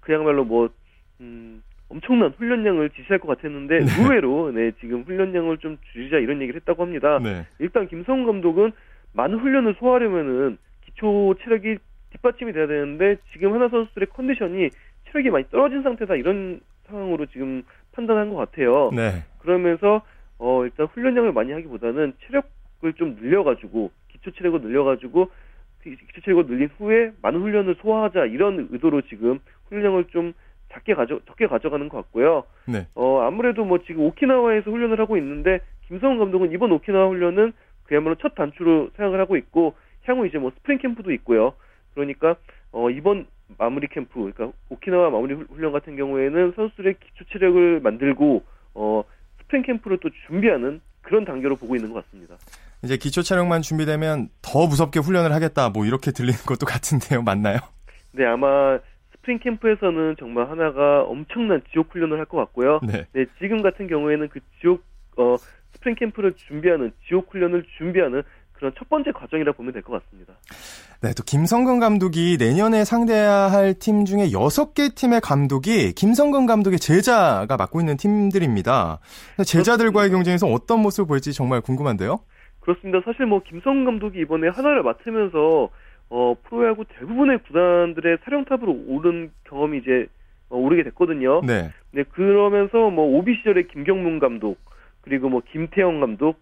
그야말로 0.00 0.44
뭐 0.44 0.68
음, 1.20 1.62
엄청난 1.88 2.30
훈련량을 2.30 2.90
지시할 2.90 3.18
것 3.18 3.28
같았는데 3.28 3.80
네. 3.80 3.86
의외로 3.98 4.50
네, 4.52 4.72
지금 4.80 5.02
훈련량을 5.02 5.58
좀 5.58 5.78
줄이자 5.92 6.18
이런 6.18 6.40
얘기를 6.42 6.60
했다고 6.60 6.82
합니다. 6.82 7.18
네. 7.22 7.46
일단 7.58 7.88
김성훈 7.88 8.26
감독은 8.26 8.72
많은 9.12 9.38
훈련을 9.38 9.76
소화하려면은 9.78 10.58
기초 10.84 11.34
체력이 11.42 11.78
뒷받침이 12.10 12.52
돼야 12.52 12.66
되는데 12.66 13.16
지금 13.32 13.54
하나 13.54 13.68
선수들의 13.68 14.08
컨디션이 14.08 14.70
체력이 15.06 15.30
많이 15.30 15.48
떨어진 15.50 15.82
상태다 15.82 16.16
이런 16.16 16.60
상황으로 16.86 17.26
지금 17.26 17.62
판단한 17.92 18.30
것 18.30 18.36
같아요. 18.36 18.90
네. 18.94 19.24
그러면서 19.38 20.02
어 20.38 20.64
일단 20.64 20.86
훈련량을 20.86 21.32
많이 21.32 21.52
하기보다는 21.52 22.14
체력을 22.26 22.92
좀 22.96 23.16
늘려가지고 23.20 23.90
기초 24.26 24.32
체력을 24.32 24.60
늘려가지고 24.60 25.30
그 25.82 25.90
기초 25.90 26.20
체력을 26.22 26.46
늘린 26.46 26.68
후에 26.78 27.12
많은 27.22 27.40
훈련을 27.40 27.76
소화하자 27.80 28.26
이런 28.26 28.68
의도로 28.70 29.02
지금 29.02 29.38
훈련량을 29.68 30.06
좀 30.06 30.32
작게 30.72 30.94
가져 30.94 31.20
적게 31.26 31.46
가져가는 31.46 31.88
것 31.88 31.98
같고요. 31.98 32.44
네. 32.66 32.86
어 32.94 33.20
아무래도 33.20 33.64
뭐 33.64 33.78
지금 33.86 34.02
오키나와에서 34.02 34.70
훈련을 34.70 35.00
하고 35.00 35.16
있는데 35.16 35.60
김성훈 35.86 36.18
감독은 36.18 36.52
이번 36.52 36.72
오키나와 36.72 37.08
훈련은 37.08 37.52
그야말로 37.84 38.16
첫 38.16 38.34
단추로 38.34 38.90
생각을 38.96 39.20
하고 39.20 39.36
있고 39.36 39.74
향후 40.04 40.26
이제 40.26 40.38
뭐 40.38 40.50
스프링 40.50 40.78
캠프도 40.78 41.12
있고요. 41.12 41.54
그러니까 41.94 42.36
어 42.72 42.90
이번 42.90 43.26
마무리 43.58 43.86
캠프 43.86 44.14
그러니까 44.14 44.50
오키나와 44.70 45.10
마무리 45.10 45.34
훈련 45.34 45.70
같은 45.70 45.96
경우에는 45.96 46.52
선수들의 46.56 46.96
기초 46.98 47.24
체력을 47.30 47.80
만들고 47.80 48.42
어 48.74 49.04
스프링 49.42 49.62
캠프를 49.62 49.98
또 49.98 50.10
준비하는 50.26 50.80
그런 51.02 51.24
단계로 51.24 51.54
보고 51.54 51.76
있는 51.76 51.92
것 51.92 52.04
같습니다. 52.04 52.36
이제 52.82 52.96
기초 52.96 53.22
체력만 53.22 53.62
준비되면 53.62 54.28
더 54.42 54.66
무섭게 54.66 55.00
훈련을 55.00 55.32
하겠다 55.32 55.70
뭐 55.70 55.84
이렇게 55.86 56.10
들리는 56.12 56.38
것도 56.46 56.66
같은데요. 56.66 57.22
맞나요? 57.22 57.58
네, 58.12 58.24
아마 58.26 58.78
스프링 59.12 59.38
캠프에서는 59.40 60.16
정말 60.18 60.48
한화가 60.50 61.02
엄청난 61.02 61.60
지옥 61.72 61.88
훈련을 61.92 62.18
할 62.18 62.26
것 62.26 62.38
같고요. 62.38 62.80
네. 62.82 63.06
네. 63.12 63.26
지금 63.40 63.62
같은 63.62 63.88
경우에는 63.88 64.28
그 64.28 64.40
지옥 64.60 64.82
어 65.16 65.36
스프링 65.74 65.96
캠프를 65.96 66.34
준비하는 66.48 66.92
지옥 67.08 67.32
훈련을 67.32 67.64
준비하는 67.78 68.22
그런 68.52 68.72
첫 68.78 68.88
번째 68.88 69.10
과정이라 69.12 69.52
보면 69.52 69.72
될 69.72 69.82
것 69.82 70.02
같습니다. 70.04 70.32
네, 71.02 71.12
또 71.14 71.22
김성근 71.24 71.78
감독이 71.78 72.36
내년에 72.38 72.84
상대해야 72.84 73.50
할 73.50 73.74
팀 73.74 74.06
중에 74.06 74.30
6개 74.30 74.94
팀의 74.94 75.20
감독이 75.20 75.92
김성근 75.92 76.46
감독의 76.46 76.78
제자가 76.78 77.56
맡고 77.58 77.80
있는 77.80 77.98
팀들입니다. 77.98 78.98
제자들과의 79.44 80.10
경쟁에서 80.10 80.46
어떤 80.46 80.80
모습을 80.80 81.06
보일지 81.06 81.34
정말 81.34 81.60
궁금한데요. 81.60 82.20
그렇습니다. 82.66 83.00
사실 83.04 83.26
뭐 83.26 83.42
김성근 83.44 83.84
감독이 83.84 84.18
이번에 84.18 84.48
하나를 84.48 84.82
맡으면서 84.82 85.70
어, 86.10 86.34
프로야구 86.42 86.84
대부분의 86.84 87.38
구단들의 87.44 88.18
사령탑으로 88.24 88.86
오른 88.88 89.30
경험이 89.44 89.78
이제 89.78 90.06
어, 90.50 90.58
오르게 90.58 90.82
됐거든요. 90.82 91.42
네. 91.42 91.70
네, 91.92 92.02
그러면서 92.02 92.90
뭐 92.90 93.06
오비 93.16 93.36
시절에 93.36 93.62
김경문 93.62 94.18
감독 94.18 94.58
그리고 95.02 95.28
뭐 95.28 95.42
김태형 95.48 96.00
감독을 96.00 96.34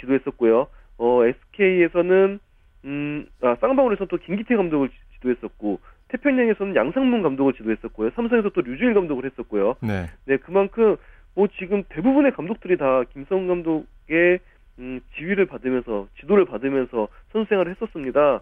지도했었고요. 0.00 0.66
어, 0.98 1.20
SK에서는 1.24 2.40
음, 2.84 3.26
아, 3.40 3.56
쌍방울에서 3.60 4.06
또 4.06 4.16
김기태 4.16 4.56
감독을 4.56 4.90
지도했었고 5.14 5.78
태평양에서는 6.08 6.74
양상문 6.74 7.22
감독을 7.22 7.52
지도했었고요. 7.52 8.10
삼성에서 8.16 8.50
또 8.50 8.62
류주일 8.62 8.94
감독을 8.94 9.26
했었고요. 9.26 9.76
네. 9.82 10.06
네, 10.24 10.38
그만큼 10.38 10.96
뭐 11.36 11.46
지금 11.56 11.84
대부분의 11.88 12.32
감독들이 12.32 12.76
다 12.78 13.04
김성 13.12 13.46
감독의 13.46 14.40
음, 14.78 15.00
지휘를 15.16 15.46
받으면서 15.46 16.08
지도를 16.20 16.44
받으면서 16.44 17.08
선수 17.32 17.48
생활을 17.48 17.72
했었습니다. 17.72 18.40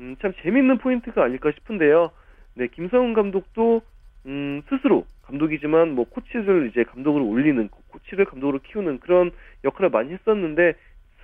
음, 0.00 0.16
참 0.20 0.32
재밌는 0.42 0.78
포인트가 0.78 1.24
아닐까 1.24 1.50
싶은데요. 1.52 2.10
네, 2.54 2.68
김성훈 2.68 3.14
감독도 3.14 3.82
음, 4.26 4.62
스스로 4.68 5.04
감독이지만 5.22 5.94
뭐 5.94 6.06
코치를 6.08 6.68
이제 6.70 6.84
감독으로 6.84 7.26
올리는 7.26 7.68
코치를 7.88 8.24
감독으로 8.24 8.60
키우는 8.60 9.00
그런 9.00 9.30
역할을 9.64 9.90
많이 9.90 10.12
했었는데 10.12 10.74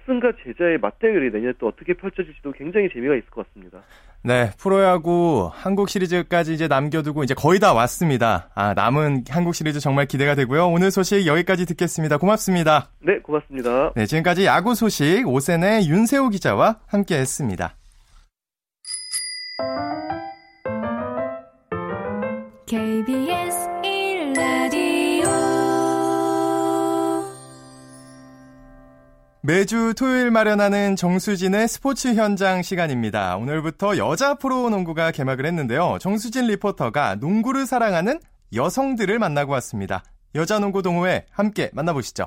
스승과 0.01 0.33
제자의 0.45 0.79
맞대결이 0.79 1.31
내년 1.33 1.55
또 1.59 1.69
어떻게 1.69 1.95
펼쳐질지도 1.95 2.53
굉장히 2.53 2.89
재미가 2.93 3.15
있을 3.17 3.31
것 3.31 3.47
같습니다. 3.47 3.83
네, 4.23 4.51
프로야구 4.59 5.51
한국 5.53 5.89
시리즈까지 5.89 6.53
이제 6.53 6.69
남겨두고 6.69 7.25
이제 7.25 7.35
거의 7.35 7.59
다 7.59 7.73
왔습니다. 7.73 8.51
아, 8.55 8.75
남은 8.75 9.25
한국 9.31 9.55
시리즈 9.55 9.81
정말 9.81 10.07
기대가 10.07 10.35
되고요. 10.35 10.69
오늘 10.69 10.91
소식 10.91 11.27
여기까지 11.27 11.65
듣겠습니다. 11.67 12.19
고맙습니다. 12.19 12.91
네, 13.01 13.19
고맙습니다. 13.21 13.93
네, 13.97 14.07
지금까지 14.07 14.45
야구 14.45 14.75
소식 14.75 15.27
오센의 15.27 15.89
윤세호 15.89 16.29
기자와 16.29 16.81
함께 16.87 17.17
했습니다. 17.17 17.77
KBS 22.67 23.30
매주 29.43 29.95
토요일 29.97 30.31
마련하는 30.31 30.97
정수진의 30.97 31.67
스포츠 31.67 32.09
현장 32.15 32.61
시간입니다. 32.61 33.37
오늘부터 33.39 33.97
여자 33.97 34.35
프로농구가 34.35 35.13
개막을 35.13 35.47
했는데요. 35.47 35.97
정수진 35.99 36.47
리포터가 36.47 37.15
농구를 37.15 37.65
사랑하는 37.65 38.21
여성들을 38.55 39.19
만나고 39.19 39.53
왔습니다. 39.53 40.05
여자 40.35 40.59
농구 40.59 40.83
동호회 40.83 41.25
함께 41.31 41.71
만나보시죠. 41.73 42.27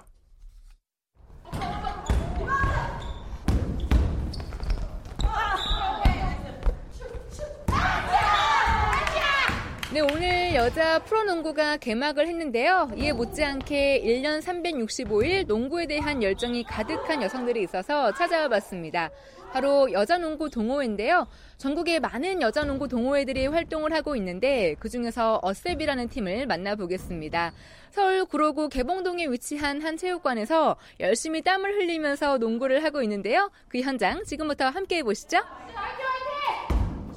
네, 9.93 10.01
오늘 10.01 10.32
여자 10.53 10.99
프로농구가 10.99 11.77
개막을 11.77 12.27
했는데요. 12.27 12.91
이에 12.95 13.11
못지않게 13.11 14.03
1년 14.05 14.39
365일 14.39 15.47
농구에 15.47 15.87
대한 15.87 16.21
열정이 16.21 16.63
가득한 16.65 17.23
여성들이 17.23 17.63
있어서 17.63 18.13
찾아와 18.13 18.47
봤습니다. 18.49 19.09
바로 19.51 19.91
여자농구 19.91 20.51
동호회인데요. 20.51 21.27
전국에 21.57 21.99
많은 21.99 22.43
여자농구 22.43 22.87
동호회들이 22.87 23.47
활동을 23.47 23.93
하고 23.93 24.15
있는데 24.15 24.75
그중에서 24.79 25.39
어셉이라는 25.41 26.09
팀을 26.09 26.45
만나보겠습니다. 26.45 27.51
서울 27.89 28.25
구로구 28.25 28.69
개봉동에 28.69 29.25
위치한 29.25 29.81
한 29.81 29.97
체육관에서 29.97 30.75
열심히 30.99 31.41
땀을 31.41 31.73
흘리면서 31.73 32.37
농구를 32.37 32.83
하고 32.83 33.01
있는데요. 33.01 33.49
그 33.69 33.81
현장 33.81 34.23
지금부터 34.23 34.69
함께 34.69 34.97
해보시죠. 34.97 35.39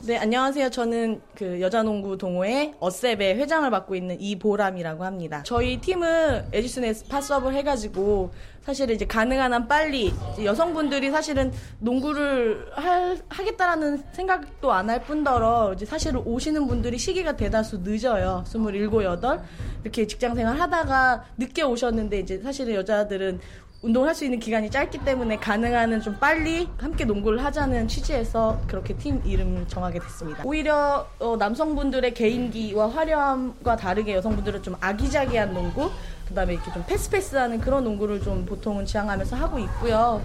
네, 0.07 0.19
안녕하세요. 0.19 0.71
저는 0.71 1.21
그 1.35 1.61
여자농구 1.61 2.16
동호회 2.16 2.75
어셉의 2.79 3.38
회장을 3.38 3.69
맡고 3.69 3.97
있는 3.97 4.16
이보람이라고 4.21 5.03
합니다. 5.05 5.42
저희 5.45 5.81
팀은 5.81 6.47
에디슨에 6.53 6.92
파수업을 7.09 7.53
해가지고 7.55 8.31
사실은 8.62 8.95
이제 8.95 9.05
가능한 9.05 9.53
한 9.53 9.66
빨리 9.66 10.12
여성분들이 10.45 11.11
사실은 11.11 11.53
농구를 11.81 12.66
할, 12.75 13.19
하겠다라는 13.29 14.05
생각도 14.12 14.73
안 14.73 14.87
할 14.90 15.03
뿐더러 15.03 15.73
이제 15.75 15.85
사실은 15.85 16.21
오시는 16.25 16.69
분들이 16.69 16.99
시기가 16.99 17.35
대다수 17.35 17.79
늦어요. 17.79 18.45
27, 18.47 18.88
8 19.21 19.42
이렇게 19.83 20.07
직장 20.07 20.37
생활 20.37 20.61
하다가 20.61 21.25
늦게 21.37 21.62
오셨는데 21.62 22.21
이제 22.21 22.38
사실은 22.38 22.75
여자들은 22.75 23.40
운동을 23.82 24.08
할 24.08 24.14
수 24.14 24.24
있는 24.24 24.40
기간이 24.40 24.70
짧기 24.70 25.04
때문에 25.04 25.36
가능한 25.36 25.92
한좀 25.92 26.16
빨리 26.18 26.66
함께 26.78 27.04
농구를 27.04 27.44
하자는 27.44 27.86
취지에서 27.86 28.58
그렇게 28.66 28.96
팀 28.96 29.20
이름을 29.24 29.68
정하게 29.68 29.98
됐습니다. 29.98 30.42
오히려 30.44 31.06
어, 31.18 31.36
남성분들의 31.36 32.14
개인기와 32.14 32.88
화려함과 32.90 33.76
다르게 33.76 34.14
여성분들은 34.14 34.62
좀 34.62 34.74
아기자기한 34.80 35.52
농구, 35.52 35.90
그다음에 36.28 36.54
이렇게 36.54 36.72
좀 36.72 36.82
패스패스하는 36.86 37.60
그런 37.60 37.84
농구를 37.84 38.22
좀 38.22 38.46
보통은 38.46 38.86
지향하면서 38.86 39.36
하고 39.36 39.58
있고요. 39.58 40.22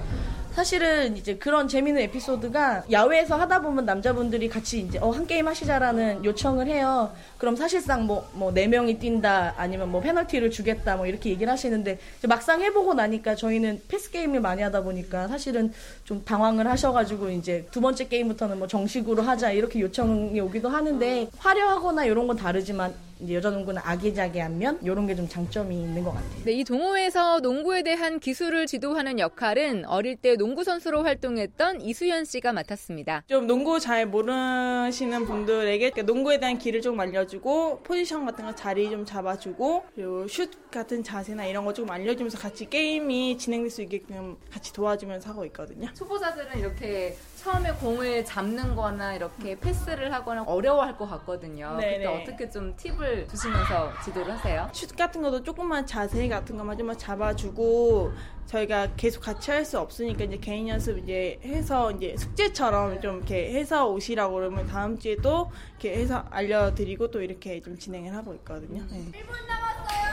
사실은 0.53 1.15
이제 1.15 1.35
그런 1.35 1.67
재밌는 1.67 2.01
에피소드가 2.01 2.83
야외에서 2.91 3.37
하다 3.37 3.61
보면 3.61 3.85
남자분들이 3.85 4.49
같이 4.49 4.81
이제 4.81 4.99
어, 4.99 5.09
한 5.09 5.25
게임 5.25 5.47
하시자라는 5.47 6.25
요청을 6.25 6.67
해요. 6.67 7.11
그럼 7.37 7.55
사실상 7.55 8.05
뭐, 8.05 8.29
뭐, 8.33 8.53
네 8.53 8.67
명이 8.67 8.99
뛴다, 8.99 9.55
아니면 9.57 9.89
뭐, 9.89 10.01
페널티를 10.01 10.51
주겠다, 10.51 10.97
뭐, 10.97 11.07
이렇게 11.07 11.31
얘기를 11.31 11.51
하시는데, 11.51 11.97
막상 12.27 12.61
해보고 12.61 12.93
나니까 12.93 13.35
저희는 13.35 13.81
패스 13.87 14.11
게임을 14.11 14.41
많이 14.41 14.61
하다 14.61 14.83
보니까 14.83 15.27
사실은 15.27 15.73
좀 16.03 16.23
당황을 16.23 16.67
하셔가지고, 16.67 17.31
이제 17.31 17.65
두 17.71 17.81
번째 17.81 18.07
게임부터는 18.07 18.59
뭐, 18.59 18.67
정식으로 18.67 19.23
하자, 19.23 19.51
이렇게 19.51 19.79
요청이 19.79 20.39
오기도 20.39 20.69
하는데, 20.69 21.29
화려하거나 21.37 22.05
이런 22.05 22.27
건 22.27 22.37
다르지만, 22.37 22.93
여자 23.29 23.49
농구는 23.51 23.81
아기자기한 23.83 24.57
면 24.57 24.79
이런 24.81 25.05
게 25.07 25.15
좀 25.15 25.27
장점이 25.27 25.75
있는 25.75 26.03
것 26.03 26.11
같아요. 26.13 26.43
네, 26.45 26.53
이 26.53 26.63
동호회에서 26.63 27.41
농구에 27.41 27.83
대한 27.83 28.19
기술을 28.19 28.65
지도하는 28.65 29.19
역할은 29.19 29.83
어릴 29.85 30.15
때 30.15 30.35
농구 30.37 30.63
선수로 30.63 31.03
활동했던 31.03 31.81
이수연 31.81 32.25
씨가 32.25 32.53
맡았습니다. 32.53 33.23
좀 33.27 33.45
농구 33.47 33.79
잘 33.79 34.05
모르시는 34.07 35.25
분들에게 35.25 36.01
농구에 36.03 36.39
대한 36.39 36.57
길을 36.57 36.81
좀 36.81 36.99
알려주고 36.99 37.81
포지션 37.83 38.25
같은 38.25 38.45
거 38.45 38.55
자리 38.55 38.89
좀 38.89 39.05
잡아주고 39.05 39.83
그리고 39.95 40.27
슛 40.27 40.71
같은 40.71 41.03
자세나 41.03 41.45
이런 41.45 41.65
거 41.65 41.71
좀 41.71 41.89
알려주면서 41.89 42.37
같이 42.37 42.69
게임이 42.69 43.37
진행될 43.37 43.69
수 43.69 43.81
있게끔 43.81 44.35
같이 44.51 44.73
도와주면서 44.73 45.29
하고 45.29 45.45
있거든요. 45.45 45.87
초보자들은 45.93 46.59
이렇게 46.59 47.15
처음에 47.41 47.71
공을 47.73 48.23
잡는 48.23 48.75
거나 48.75 49.15
이렇게 49.15 49.59
패스를 49.59 50.13
하거나 50.13 50.43
어려워할 50.43 50.95
것 50.95 51.09
같거든요. 51.09 51.75
네네. 51.77 51.97
그때 51.97 52.05
어떻게 52.07 52.49
좀 52.51 52.75
팁을 52.75 53.27
주시면서 53.27 53.91
지도를 54.05 54.31
하세요? 54.33 54.69
슛 54.71 54.95
같은 54.95 55.23
것도 55.23 55.41
조금만 55.43 55.85
자세 55.87 56.27
같은 56.27 56.55
것만 56.55 56.77
좀 56.77 56.95
잡아주고 56.95 58.11
저희가 58.45 58.89
계속 58.95 59.21
같이 59.21 59.49
할 59.49 59.65
수 59.65 59.79
없으니까 59.79 60.23
이제 60.25 60.37
개인 60.37 60.67
연습 60.67 60.97
이제 60.99 61.39
해서 61.43 61.91
이제 61.91 62.15
숙제처럼 62.17 62.99
좀 63.01 63.17
이렇게 63.17 63.53
해서 63.53 63.87
오시라고 63.87 64.33
그러면 64.35 64.67
다음 64.67 64.97
주에 64.99 65.15
또 65.17 65.49
이렇게 65.79 65.97
해서 65.99 66.25
알려드리고 66.29 67.09
또 67.11 67.21
이렇게 67.21 67.61
좀 67.61 67.77
진행을 67.77 68.13
하고 68.15 68.33
있거든요. 68.35 68.83
네. 68.91 68.97
1분 69.11 69.47
남았어요. 69.47 70.10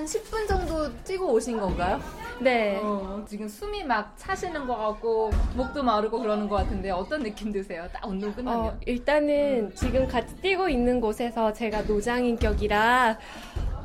한 0.00 0.06
10분 0.06 0.48
정도 0.48 0.90
뛰고 1.04 1.30
오신 1.34 1.60
건가요? 1.60 2.00
네. 2.40 2.80
어, 2.82 3.22
지금 3.28 3.46
숨이 3.46 3.84
막 3.84 4.14
차시는 4.16 4.66
것 4.66 4.74
같고 4.74 5.30
목도 5.54 5.82
마르고 5.82 6.20
그러는 6.20 6.48
것 6.48 6.56
같은데 6.56 6.90
어떤 6.90 7.22
느낌 7.22 7.52
드세요? 7.52 7.86
딱 7.92 8.08
운동 8.08 8.32
끝나면? 8.32 8.64
어, 8.64 8.76
일단은 8.86 9.66
음. 9.66 9.72
지금 9.74 10.08
같이 10.08 10.34
뛰고 10.36 10.70
있는 10.70 11.02
곳에서 11.02 11.52
제가 11.52 11.82
노장인격이라 11.82 13.18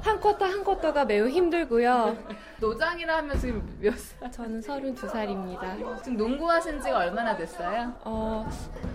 한 0.05 0.19
쿼터 0.19 0.45
한 0.45 0.63
쿼터가 0.63 1.05
매우 1.05 1.27
힘들고요. 1.27 2.15
노장이라 2.61 3.17
하면 3.17 3.39
지금 3.39 3.77
몇 3.81 3.97
살? 3.97 4.31
저는 4.31 4.61
32살입니다. 4.61 6.03
지금 6.03 6.17
농구하신 6.17 6.79
지가 6.79 6.99
얼마나 6.99 7.35
됐어요? 7.35 7.91
어, 8.03 8.47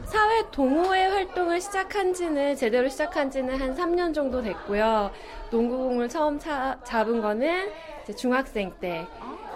사회 0.05 0.49
동호회 0.53 1.07
활동을 1.07 1.61
시작한 1.61 2.15
지는, 2.15 2.55
제대로 2.55 2.89
시작한 2.89 3.29
지는 3.29 3.61
한 3.61 3.75
3년 3.75 4.15
정도 4.15 4.41
됐고요. 4.41 5.11
농구공을 5.51 6.09
처음 6.09 6.39
차, 6.39 6.79
잡은 6.85 7.21
거는 7.21 7.73
중학생 8.17 8.73
때. 8.81 9.05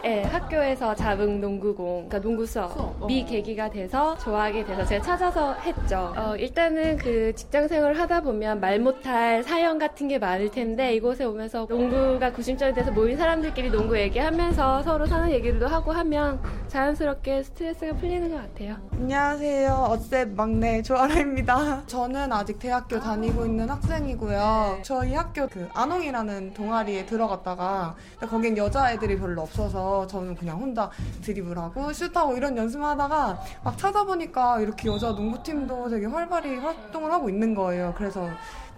네, 0.05 0.23
학교에서 0.23 0.95
잡은 0.95 1.41
농구공, 1.41 2.09
그러니까 2.09 2.21
농구 2.21 2.45
수업, 2.45 2.79
어. 2.79 3.07
미 3.07 3.25
계기가 3.25 3.71
돼서 3.71 4.15
좋아하게 4.19 4.67
돼서 4.67 4.85
제가 4.85 5.03
찾아서 5.03 5.55
했죠. 5.55 6.13
어, 6.15 6.37
일단은 6.37 6.99
그 6.99 7.35
직장 7.35 7.67
생활을 7.67 7.99
하다 7.99 8.21
보면 8.21 8.61
말 8.61 8.79
못할 8.81 9.43
사연 9.43 9.79
같은 9.79 10.09
게 10.09 10.19
많을 10.19 10.51
텐데 10.51 10.95
이곳에 10.95 11.25
오면서 11.25 11.67
농구가 11.71 12.31
구심점이 12.33 12.75
돼서 12.75 12.91
모인 12.91 13.17
사람들끼리 13.17 13.71
농구 13.71 13.99
얘기하면서 13.99 14.83
서로 14.83 15.07
사는 15.07 15.31
얘기들도 15.31 15.69
하고 15.69 15.91
하면 15.93 16.39
자연스럽게 16.69 17.43
스트레스가 17.43 17.95
풀리는 17.95 18.29
것 18.31 18.37
같아요. 18.37 18.77
안녕하세요. 18.93 19.87
어셉 19.89 20.35
막내 20.35 20.83
조아라입니다. 20.83 21.85
저는 21.87 22.31
아직 22.31 22.59
대학교 22.59 23.01
다니고 23.01 23.47
있는 23.47 23.71
학생이고요. 23.71 24.75
네. 24.77 24.83
저희 24.83 25.15
학교 25.15 25.47
그 25.47 25.67
안홍이라는 25.73 26.53
동아리에 26.53 27.07
들어갔다가 27.07 27.95
거긴 28.29 28.59
여자애들이 28.59 29.19
별로 29.19 29.41
없어서 29.41 29.94
저는 30.07 30.35
그냥 30.35 30.61
혼자 30.61 30.91
드리블하고 31.23 31.93
슛하고 31.93 32.37
이런 32.37 32.57
연습을 32.57 32.85
하다가 32.85 33.41
막 33.63 33.79
찾아보니까 33.79 34.61
이렇게 34.61 34.89
여자 34.89 35.13
농구팀도 35.13 35.89
되게 35.89 36.07
활발히 36.07 36.57
활동을 36.57 37.13
하고 37.13 37.29
있는 37.29 37.55
거예요. 37.55 37.95
그래서 37.97 38.29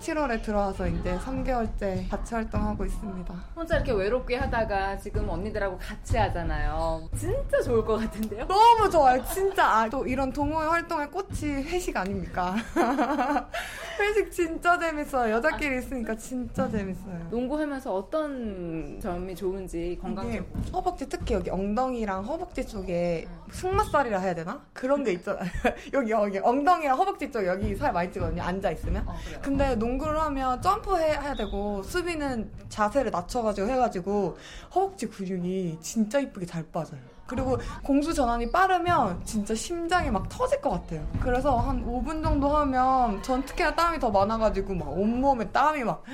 7월에 0.01 0.43
들어와서 0.43 0.87
이제 0.87 1.17
3개월째 1.19 2.09
같이 2.11 2.35
활동하고 2.35 2.85
있습니다. 2.85 3.35
혼자 3.57 3.77
이렇게 3.77 3.93
외롭게 3.93 4.37
하다가 4.37 4.99
지금 4.99 5.29
언니들하고 5.29 5.79
같이 5.79 6.17
하잖아요. 6.17 7.09
진짜 7.17 7.61
좋을 7.63 7.85
것 7.85 7.97
같은데요? 7.97 8.47
너무 8.47 8.89
좋아요. 8.91 9.25
진짜. 9.25 9.67
아, 9.67 9.89
또 9.89 10.07
이런 10.07 10.33
동호회 10.33 10.67
활동의 10.69 11.11
꽃이 11.11 11.51
회식 11.65 11.97
아닙니까? 11.97 12.55
회식 13.99 14.31
진짜 14.31 14.79
재밌어요. 14.79 15.33
여자끼리 15.35 15.79
있으니까 15.79 16.15
진짜 16.17 16.69
재밌어요. 16.71 17.29
농구하면서 17.31 17.95
어떤 17.95 19.01
점이 19.01 19.35
좋은지 19.35 19.99
건강에 20.01 20.43
허벅지 20.73 21.09
특히 21.09 21.35
여기 21.35 21.51
엉덩이랑 21.51 22.23
허벅지 22.25 22.67
쪽에 22.67 23.27
승마살이라 23.51 24.19
해야 24.21 24.35
되나? 24.35 24.61
그런 24.75 25.03
게 25.03 25.13
있잖아요. 25.13 25.49
여기 25.95 26.11
여기 26.11 26.39
엉덩이랑 26.39 26.97
허벅지 26.99 27.31
쪽 27.33 27.45
여기 27.47 27.75
살 27.75 27.93
많이 27.93 28.13
찌거든요. 28.13 28.43
앉아 28.43 28.71
있으면. 28.73 29.09
어, 29.09 29.17
근데 29.43 29.75
농구를 29.87 30.21
하면 30.21 30.61
점프해야 30.61 31.35
되고 31.35 31.83
수비는 31.85 32.51
자세를 32.69 33.13
낮춰가지고 33.13 33.69
해가지고 33.69 34.37
허벅지 34.75 35.09
근육이 35.09 35.79
진짜 35.81 36.19
이쁘게 36.19 36.45
잘 36.47 36.65
빠져요. 36.71 37.01
그리고 37.27 37.59
공수 37.83 38.15
전환이 38.15 38.53
빠르면 38.53 39.25
진짜 39.25 39.53
심장이 39.53 40.11
막 40.11 40.29
터질 40.29 40.61
것 40.61 40.71
같아요. 40.71 41.05
그래서 41.21 41.57
한 41.57 41.85
5분 41.85 42.23
정도 42.23 42.49
하면 42.49 43.21
전 43.23 43.45
특히나 43.45 43.75
땀이 43.75 43.99
더 43.99 44.11
많아가지고 44.11 44.75
막 44.75 44.89
온몸에 44.97 45.49
땀이 45.51 45.83
막 45.83 46.05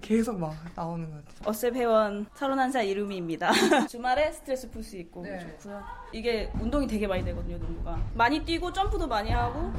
계속 0.00 0.38
막 0.38 0.54
나오는 0.74 1.04
것 1.10 1.16
같아요. 1.16 1.50
어셉 1.50 1.74
회원 1.74 2.26
31살 2.34 2.86
이루미입니다. 2.86 3.52
주말에 3.88 4.32
스트레스 4.32 4.70
풀 4.70 4.82
수 4.82 4.96
있고 4.96 5.22
네. 5.22 5.38
좋고요. 5.38 5.82
이게 6.12 6.50
운동이 6.58 6.86
되게 6.86 7.06
많이 7.06 7.22
되거든요, 7.24 7.58
농구가. 7.58 7.98
많이 8.14 8.42
뛰고 8.42 8.72
점프도 8.72 9.06
많이 9.06 9.30
하고 9.30 9.70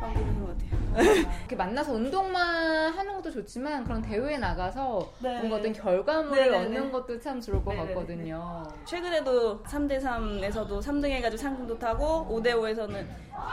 것 0.00 0.06
같아요. 0.06 0.80
이렇게 1.40 1.56
만나서 1.56 1.92
운동만 1.92 2.92
하는 2.92 3.14
것도 3.14 3.30
좋지만 3.30 3.84
그런 3.84 4.02
대회에 4.02 4.38
나가서 4.38 5.12
네. 5.20 5.38
뭔가 5.38 5.56
어떤 5.56 5.72
결과물을 5.72 6.36
네네네. 6.50 6.64
얻는 6.64 6.92
것도 6.92 7.20
참 7.20 7.40
좋을 7.40 7.64
것 7.64 7.72
네네네. 7.72 7.94
같거든요. 7.94 8.62
최근에도 8.84 9.62
3대3에서도 9.62 10.82
3등 10.82 11.04
해가지고 11.10 11.40
상금도 11.40 11.78
타고 11.78 12.26
5대5에서는 12.30 13.06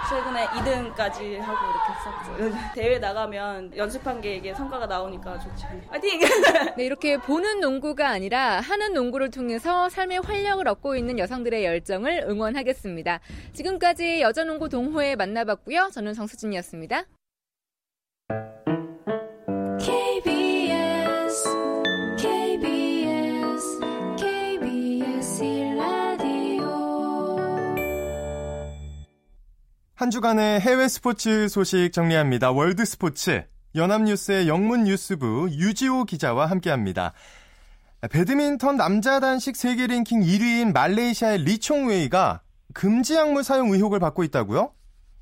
최근에 0.10 0.46
2등까지 0.48 1.38
하고 1.40 1.60
이렇게 1.70 2.50
했었죠. 2.50 2.58
대회 2.76 3.00
나가면 3.00 3.78
연습한 3.78 4.22
게 4.22 4.36
이게 4.36 4.54
성과가 4.54 4.86
나오니까 4.88 5.38
좋죠. 5.40 5.68
파이팅! 5.90 6.20
네, 6.76 6.86
이렇게 6.86 7.18
보는 7.18 7.60
농구가 7.60 8.10
아니라 8.10 8.60
하는 8.60 8.94
농구를 8.94 9.30
통해서 9.32 9.90
삶의 9.90 10.20
활력을 10.22 10.68
얻고 10.68 10.96
있는 10.96 11.20
여성들의 11.20 11.64
열정을 11.64 12.26
응원하겠습니다. 12.28 13.20
지금까지 13.54 14.22
여자농구 14.22 14.70
동호회 14.70 15.16
만나봤고요. 15.16 15.90
저는 15.94 16.14
정수 16.14 16.37
진이었습니다. 16.38 17.04
KBS 19.80 21.44
KBS 22.18 23.80
KBS 24.18 25.58
한 29.96 30.12
주간의 30.12 30.60
해외 30.62 30.88
스포츠 30.88 31.50
소식 31.50 31.92
정리합니다. 31.92 32.52
월드 32.52 32.86
스포츠 32.86 33.44
연합뉴스의 33.74 34.48
영문 34.48 34.84
뉴스부 34.84 35.50
유지호 35.52 36.06
기자와 36.06 36.46
함께합니다. 36.46 37.14
배드민턴 38.12 38.78
남자 38.78 39.20
단식 39.20 39.56
세계 39.56 39.88
랭킹 39.88 40.22
1위인 40.22 40.72
말레이시아의 40.72 41.40
리총웨이가 41.40 42.42
금지 42.74 43.16
약물 43.16 43.44
사용 43.44 43.72
의혹을 43.72 44.00
받고 44.00 44.24
있다고요? 44.24 44.72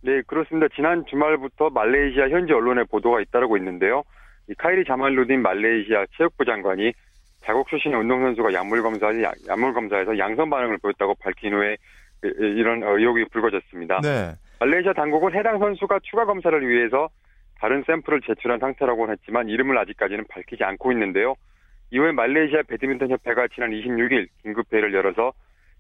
네, 0.06 0.22
그렇습니다. 0.28 0.68
지난 0.76 1.04
주말부터 1.08 1.72
말레이시아 1.72 2.30
현지 2.30 2.54
언론에 2.54 2.84
보도가 2.84 3.22
잇따르고 3.22 3.58
있는데요. 3.58 4.04
이 4.48 4.54
카이리 4.54 4.86
자말루딘 4.86 5.42
말레이시아 5.42 6.06
체육부 6.16 6.46
장관이 6.46 6.94
자국 7.42 7.68
출신의 7.68 8.00
운동선수가 8.02 8.54
약물 8.54 8.84
검사 8.84 9.08
약물 9.48 9.74
검사에서 9.74 10.16
양성 10.20 10.52
반응을 10.52 10.78
보였다고 10.78 11.16
밝힌 11.16 11.56
후에 11.56 11.78
이런 12.22 12.84
의혹이 12.84 13.26
불거졌습니다. 13.32 14.02
네. 14.02 14.36
말레이시아 14.60 14.94
당국은 14.94 15.34
해당 15.34 15.58
선수가 15.58 16.00
추가 16.04 16.26
검사를 16.26 16.70
위해서 16.70 17.10
다른 17.60 17.84
샘플을 17.88 18.22
제출한 18.28 18.60
상태라고 18.60 19.10
했지만 19.10 19.50
이름을 19.50 19.76
아직까지는 19.76 20.26
밝히지 20.30 20.64
않고 20.64 20.92
있는데요. 20.92 21.34
이후에 21.90 22.12
말레이시아 22.12 22.62
배드민턴 22.68 23.10
협회가 23.10 23.48
지난 23.56 23.72
26일 23.72 24.28
긴급 24.44 24.72
회의를 24.72 24.94
열어서 24.94 25.34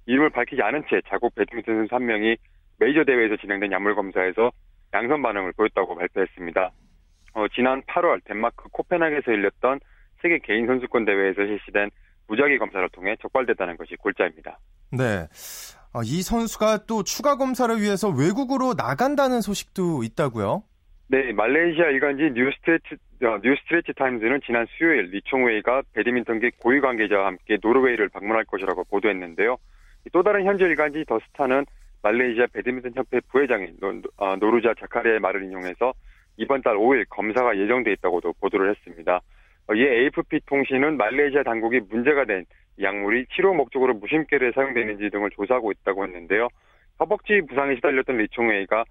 이름을 0.07 0.31
밝히지 0.31 0.63
않은 0.63 0.85
채 0.89 0.99
자국 1.09 1.35
배드민턴 1.35 1.75
선수 1.75 1.93
한 1.93 2.07
명이 2.07 2.37
메이저 2.79 3.03
대회에서 3.03 3.37
진행된 3.37 3.71
약물 3.71 3.95
검사에서 3.95 4.51
양성 4.93 5.21
반응을 5.21 5.53
보였다고 5.53 5.95
발표했습니다. 5.95 6.71
어, 7.33 7.47
지난 7.53 7.81
8월 7.83 8.21
덴마크 8.25 8.69
코펜하겐에서 8.69 9.31
열렸던 9.31 9.79
세계 10.21 10.39
개인 10.39 10.65
선수권 10.67 11.05
대회에서 11.05 11.45
실시된 11.45 11.89
무작위 12.27 12.57
검사를 12.57 12.87
통해 12.89 13.15
적발됐다는 13.21 13.77
것이 13.77 13.95
골자입니다. 13.95 14.57
네. 14.91 15.27
어, 15.93 16.01
이 16.03 16.21
선수가 16.21 16.85
또 16.87 17.03
추가 17.03 17.37
검사를 17.37 17.75
위해서 17.81 18.09
외국으로 18.09 18.73
나간다는 18.73 19.41
소식도 19.41 20.03
있다고요? 20.03 20.63
네, 21.07 21.31
말레이시아 21.33 21.85
일간지 21.89 22.31
뉴스트레이츠, 22.33 22.95
어, 23.23 23.39
뉴스트레이츠 23.43 23.93
타임즈는 23.93 24.41
지난 24.45 24.65
수요일 24.77 25.11
리총웨이가 25.11 25.83
배드민턴계 25.93 26.51
고위 26.57 26.81
관계자와 26.81 27.27
함께 27.27 27.57
노르웨이를 27.61 28.09
방문할 28.09 28.45
것이라고 28.45 28.85
보도했는데요. 28.85 29.57
또 30.11 30.23
다른 30.23 30.45
현지 30.45 30.63
일간지 30.63 31.05
더 31.07 31.19
스타는 31.27 31.65
말레이시아 32.05 32.47
배드민턴 32.53 32.93
협회 32.95 33.19
부회장인 33.31 33.77
노, 33.79 33.91
어, 34.17 34.35
노르자 34.35 34.75
자카리아의 34.79 35.19
말을 35.19 35.43
인용해서 35.43 35.93
이번 36.37 36.61
달 36.61 36.75
5일 36.75 37.05
검사가 37.09 37.57
예정돼 37.57 37.93
있다고도 37.93 38.33
보도를 38.39 38.69
했습니다. 38.69 39.21
어, 39.67 39.73
이에 39.73 40.01
AFP 40.01 40.41
통신은 40.45 40.97
말레이시아 40.97 41.41
당국이 41.43 41.79
문제가 41.89 42.25
된 42.25 42.45
약물이 42.79 43.25
치료 43.35 43.55
목적으로 43.55 43.95
무심결에 43.95 44.51
사용되는지 44.53 45.09
등을 45.09 45.31
조사하고 45.31 45.71
있다고 45.71 46.05
했는데요. 46.05 46.47
허벅지 46.99 47.41
부상에 47.49 47.75
시달렸던 47.75 48.17
리총웨이가 48.17 48.83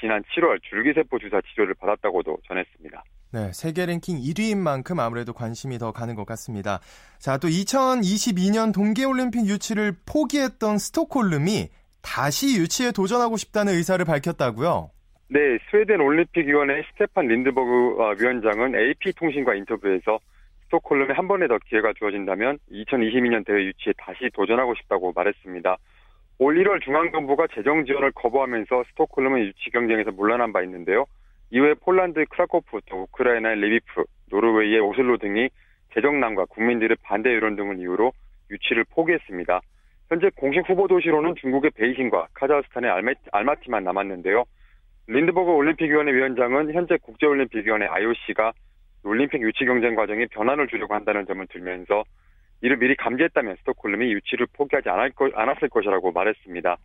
지난 0.00 0.22
7월 0.22 0.58
줄기세포 0.62 1.18
주사 1.18 1.42
치료를 1.42 1.74
받았다고도 1.74 2.38
전했습니다. 2.48 3.04
네, 3.32 3.52
세계 3.52 3.84
랭킹 3.84 4.16
1위인 4.16 4.56
만큼 4.56 5.00
아무래도 5.00 5.34
관심이 5.34 5.76
더 5.76 5.92
가는 5.92 6.14
것 6.14 6.24
같습니다. 6.24 6.80
자, 7.18 7.36
또 7.36 7.48
2022년 7.48 8.72
동계올림픽 8.72 9.46
유치를 9.46 9.92
포기했던 10.06 10.78
스톡홀름이 10.78 11.68
다시 12.04 12.60
유치에 12.60 12.92
도전하고 12.92 13.36
싶다는 13.36 13.72
의사를 13.72 14.04
밝혔다고요? 14.04 14.90
네, 15.28 15.58
스웨덴 15.70 16.00
올림픽위원회 16.00 16.84
스테판 16.92 17.26
린드버그 17.26 17.96
어, 17.98 18.14
위원장은 18.20 18.74
AP통신과 18.78 19.54
인터뷰에서 19.54 20.18
스톡홀름에 20.66 21.14
한 21.14 21.26
번에 21.28 21.48
더 21.48 21.58
기회가 21.58 21.92
주어진다면 21.98 22.58
2022년 22.70 23.44
대회 23.46 23.64
유치에 23.64 23.94
다시 23.96 24.30
도전하고 24.34 24.74
싶다고 24.74 25.12
말했습니다. 25.14 25.76
올 26.38 26.56
1월 26.56 26.82
중앙정부가 26.82 27.46
재정 27.54 27.84
지원을 27.84 28.12
거부하면서 28.12 28.84
스톡홀름은 28.90 29.40
유치 29.40 29.70
경쟁에서 29.70 30.10
물러난 30.10 30.52
바 30.52 30.62
있는데요. 30.62 31.06
이후에 31.50 31.74
폴란드 31.74 32.24
크라코프, 32.30 32.80
또 32.86 33.02
우크라이나의 33.02 33.56
리비프, 33.56 34.04
노르웨이의 34.30 34.80
오슬로 34.80 35.18
등이 35.18 35.48
재정난과 35.94 36.46
국민들의 36.46 36.96
반대 37.02 37.32
여론 37.34 37.54
등을 37.54 37.78
이유로 37.78 38.12
유치를 38.50 38.84
포기했습니다. 38.90 39.60
현재 40.14 40.30
공식 40.36 40.60
후보 40.68 40.86
도시로는 40.86 41.34
중국의 41.40 41.72
베이징과 41.72 42.28
카자흐스탄의 42.34 42.88
알마티 43.32 43.68
만 43.68 43.82
남았는데요. 43.82 44.44
린드버그 45.08 45.50
올림픽위원회 45.50 46.12
위원장은 46.14 46.72
현재 46.72 46.96
국제올림픽위원회 47.02 47.86
IOC가 47.86 48.52
올림픽 49.02 49.42
유치 49.42 49.64
경쟁 49.64 49.96
과정에 49.96 50.26
변화를 50.26 50.68
주려고 50.68 50.94
한다는 50.94 51.26
점을 51.26 51.44
들면서 51.48 52.04
이를 52.60 52.76
미리 52.76 52.94
감지했다면 52.94 53.56
스톡홀름이 53.56 54.12
유치를 54.12 54.46
포기하지 54.52 54.88
않을 54.88 55.10
거, 55.10 55.28
않았을 55.34 55.68
것이라고 55.68 56.12
말했습니다. 56.12 56.76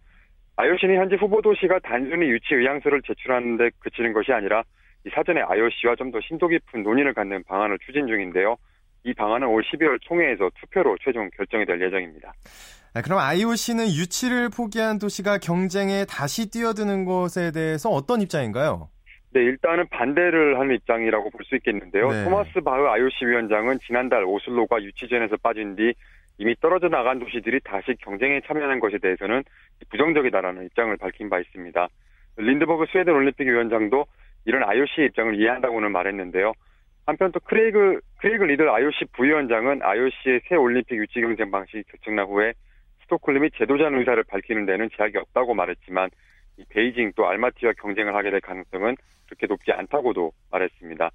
IOC는 0.56 0.96
현재 0.96 1.16
후보 1.16 1.40
도시가 1.44 1.78
단순히 1.84 2.32
유치 2.32 2.56
의향서를 2.56 3.04
제출하는 3.04 3.58
데 3.58 3.70
그치는 3.78 4.12
것이 4.14 4.34
아니라 4.34 4.64
이 5.06 5.10
사전에 5.12 5.42
IOC와 5.42 5.96
좀 5.98 6.12
더 6.12 6.20
심도 6.22 6.48
깊은 6.48 6.82
논의를 6.82 7.14
갖는 7.14 7.44
방안을 7.44 7.78
추진 7.86 8.08
중인데요. 8.08 8.56
이 9.04 9.14
방안은 9.14 9.48
올 9.48 9.62
12월 9.62 10.02
총회에서 10.02 10.50
투표로 10.60 10.98
최종 11.02 11.30
결정이 11.38 11.66
될 11.66 11.80
예정입니다. 11.80 12.34
아, 12.94 13.02
그럼 13.02 13.20
IOC는 13.20 13.86
유치를 13.88 14.50
포기한 14.50 14.98
도시가 14.98 15.38
경쟁에 15.38 16.06
다시 16.10 16.50
뛰어드는 16.50 17.06
것에 17.06 17.52
대해서 17.52 17.90
어떤 17.90 18.22
입장인가요? 18.22 18.90
네, 19.32 19.42
일단은 19.42 19.88
반대를 19.90 20.60
하는 20.60 20.76
입장이라고 20.76 21.30
볼 21.30 21.46
수 21.46 21.56
있겠는데요. 21.56 22.10
네. 22.10 22.24
토마스 22.24 22.62
바흐 22.62 22.88
IOC 22.88 23.26
위원장은 23.26 23.78
지난달 23.86 24.24
오슬로가 24.24 24.82
유치전에서 24.82 25.38
빠진 25.38 25.76
뒤 25.76 25.94
이미 26.40 26.56
떨어져 26.62 26.88
나간 26.90 27.20
도시들이 27.20 27.60
다시 27.64 27.96
경쟁에 28.02 28.42
참여하는 28.48 28.80
것에 28.80 28.98
대해서는 28.98 29.44
부정적이다라는 29.92 30.66
입장을 30.66 30.96
밝힌 30.98 31.30
바 31.30 31.40
있습니다. 31.40 31.88
린드버그 32.38 32.86
스웨덴 32.92 33.14
올림픽 33.14 33.48
위원장도 33.48 34.06
이런 34.46 34.64
IOC의 34.64 35.08
입장을 35.08 35.40
이해한다고는 35.40 35.92
말했는데요. 35.92 36.54
한편 37.06 37.32
또 37.32 37.40
크레이그 37.42 38.00
크레이그 38.20 38.44
리들 38.46 38.70
IOC 38.70 39.06
부위원장은 39.14 39.82
IOC의 39.84 40.42
새 40.48 40.56
올림픽 40.56 40.96
유치 40.98 41.22
경쟁 41.22 41.52
방식이 41.52 41.84
결정난 41.84 42.26
후에 42.26 42.54
스톡홀름이 43.10 43.50
재도전 43.58 43.88
의사를 43.92 44.24
밝히는 44.24 44.66
데는 44.66 44.90
제약이 44.96 45.18
없다고 45.18 45.54
말했지만 45.56 46.10
베이징 46.70 47.14
또 47.16 47.28
알마티와 47.28 47.74
경쟁을 47.82 48.16
하게 48.16 48.32
될 48.32 48.42
가능성은 48.42 48.96
그렇게 49.26 49.48
높지 49.48 49.72
않다고도 49.72 50.32
말했습니다. 50.52 51.10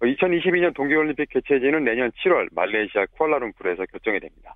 2022년 0.00 0.74
동계올림픽 0.74 1.28
개최지는 1.30 1.84
내년 1.84 2.10
7월 2.22 2.48
말레이시아 2.52 3.06
쿠알라룸푸르에서 3.16 3.84
결정이 3.86 4.20
됩니다. 4.20 4.54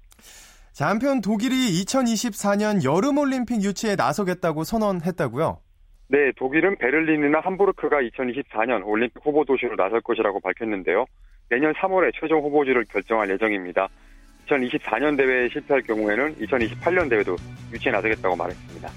자, 0.72 0.88
한편 0.88 1.20
독일이 1.20 1.55
2024년 1.84 2.84
여름올림픽 2.84 3.62
유치에 3.62 3.97
나서겠다고 3.97 4.64
선언했다고요? 4.64 5.59
네, 6.09 6.32
독일은 6.36 6.76
베를린이나 6.76 7.40
함부르크가 7.40 8.01
2024년 8.03 8.86
올림픽 8.86 9.24
후보 9.24 9.45
도시로 9.45 9.76
나설 9.76 10.01
것이라고 10.01 10.40
밝혔는데요. 10.40 11.07
내년 11.51 11.72
3월에 11.74 12.12
최종 12.18 12.43
후보지를 12.43 12.84
결정할 12.84 13.30
예정입니다. 13.30 13.88
2024년 14.49 15.16
대회에 15.16 15.49
실패할 15.51 15.82
경우에는 15.82 16.36
2028년 16.36 17.09
대회도 17.09 17.36
유치에 17.72 17.93
나서겠다고 17.93 18.36
말했습니다. 18.36 18.90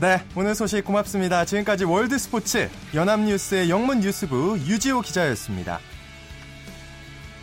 네, 0.00 0.18
오늘 0.34 0.54
소식 0.54 0.84
고맙습니다. 0.84 1.44
지금까지 1.44 1.84
월드 1.84 2.18
스포츠 2.18 2.68
연합뉴스의 2.94 3.68
영문 3.68 4.00
뉴스부 4.00 4.58
유지호 4.66 5.02
기자였습니다. 5.02 5.80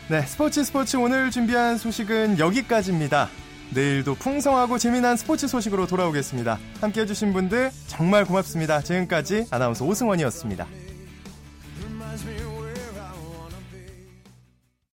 네, 0.08 0.22
스포츠 0.22 0.64
스포츠 0.64 0.96
오늘 0.96 1.30
준비한 1.30 1.78
소식은 1.78 2.40
여기까지입니다. 2.40 3.28
내일도 3.72 4.16
풍성하고 4.16 4.78
재미난 4.78 5.16
스포츠 5.16 5.46
소식으로 5.46 5.86
돌아오겠습니다. 5.86 6.58
함께 6.80 7.02
해주신 7.02 7.32
분들 7.32 7.70
정말 7.86 8.24
고맙습니다. 8.24 8.80
지금까지 8.80 9.46
아나운서 9.52 9.84
오승원이었습니다. 9.84 10.66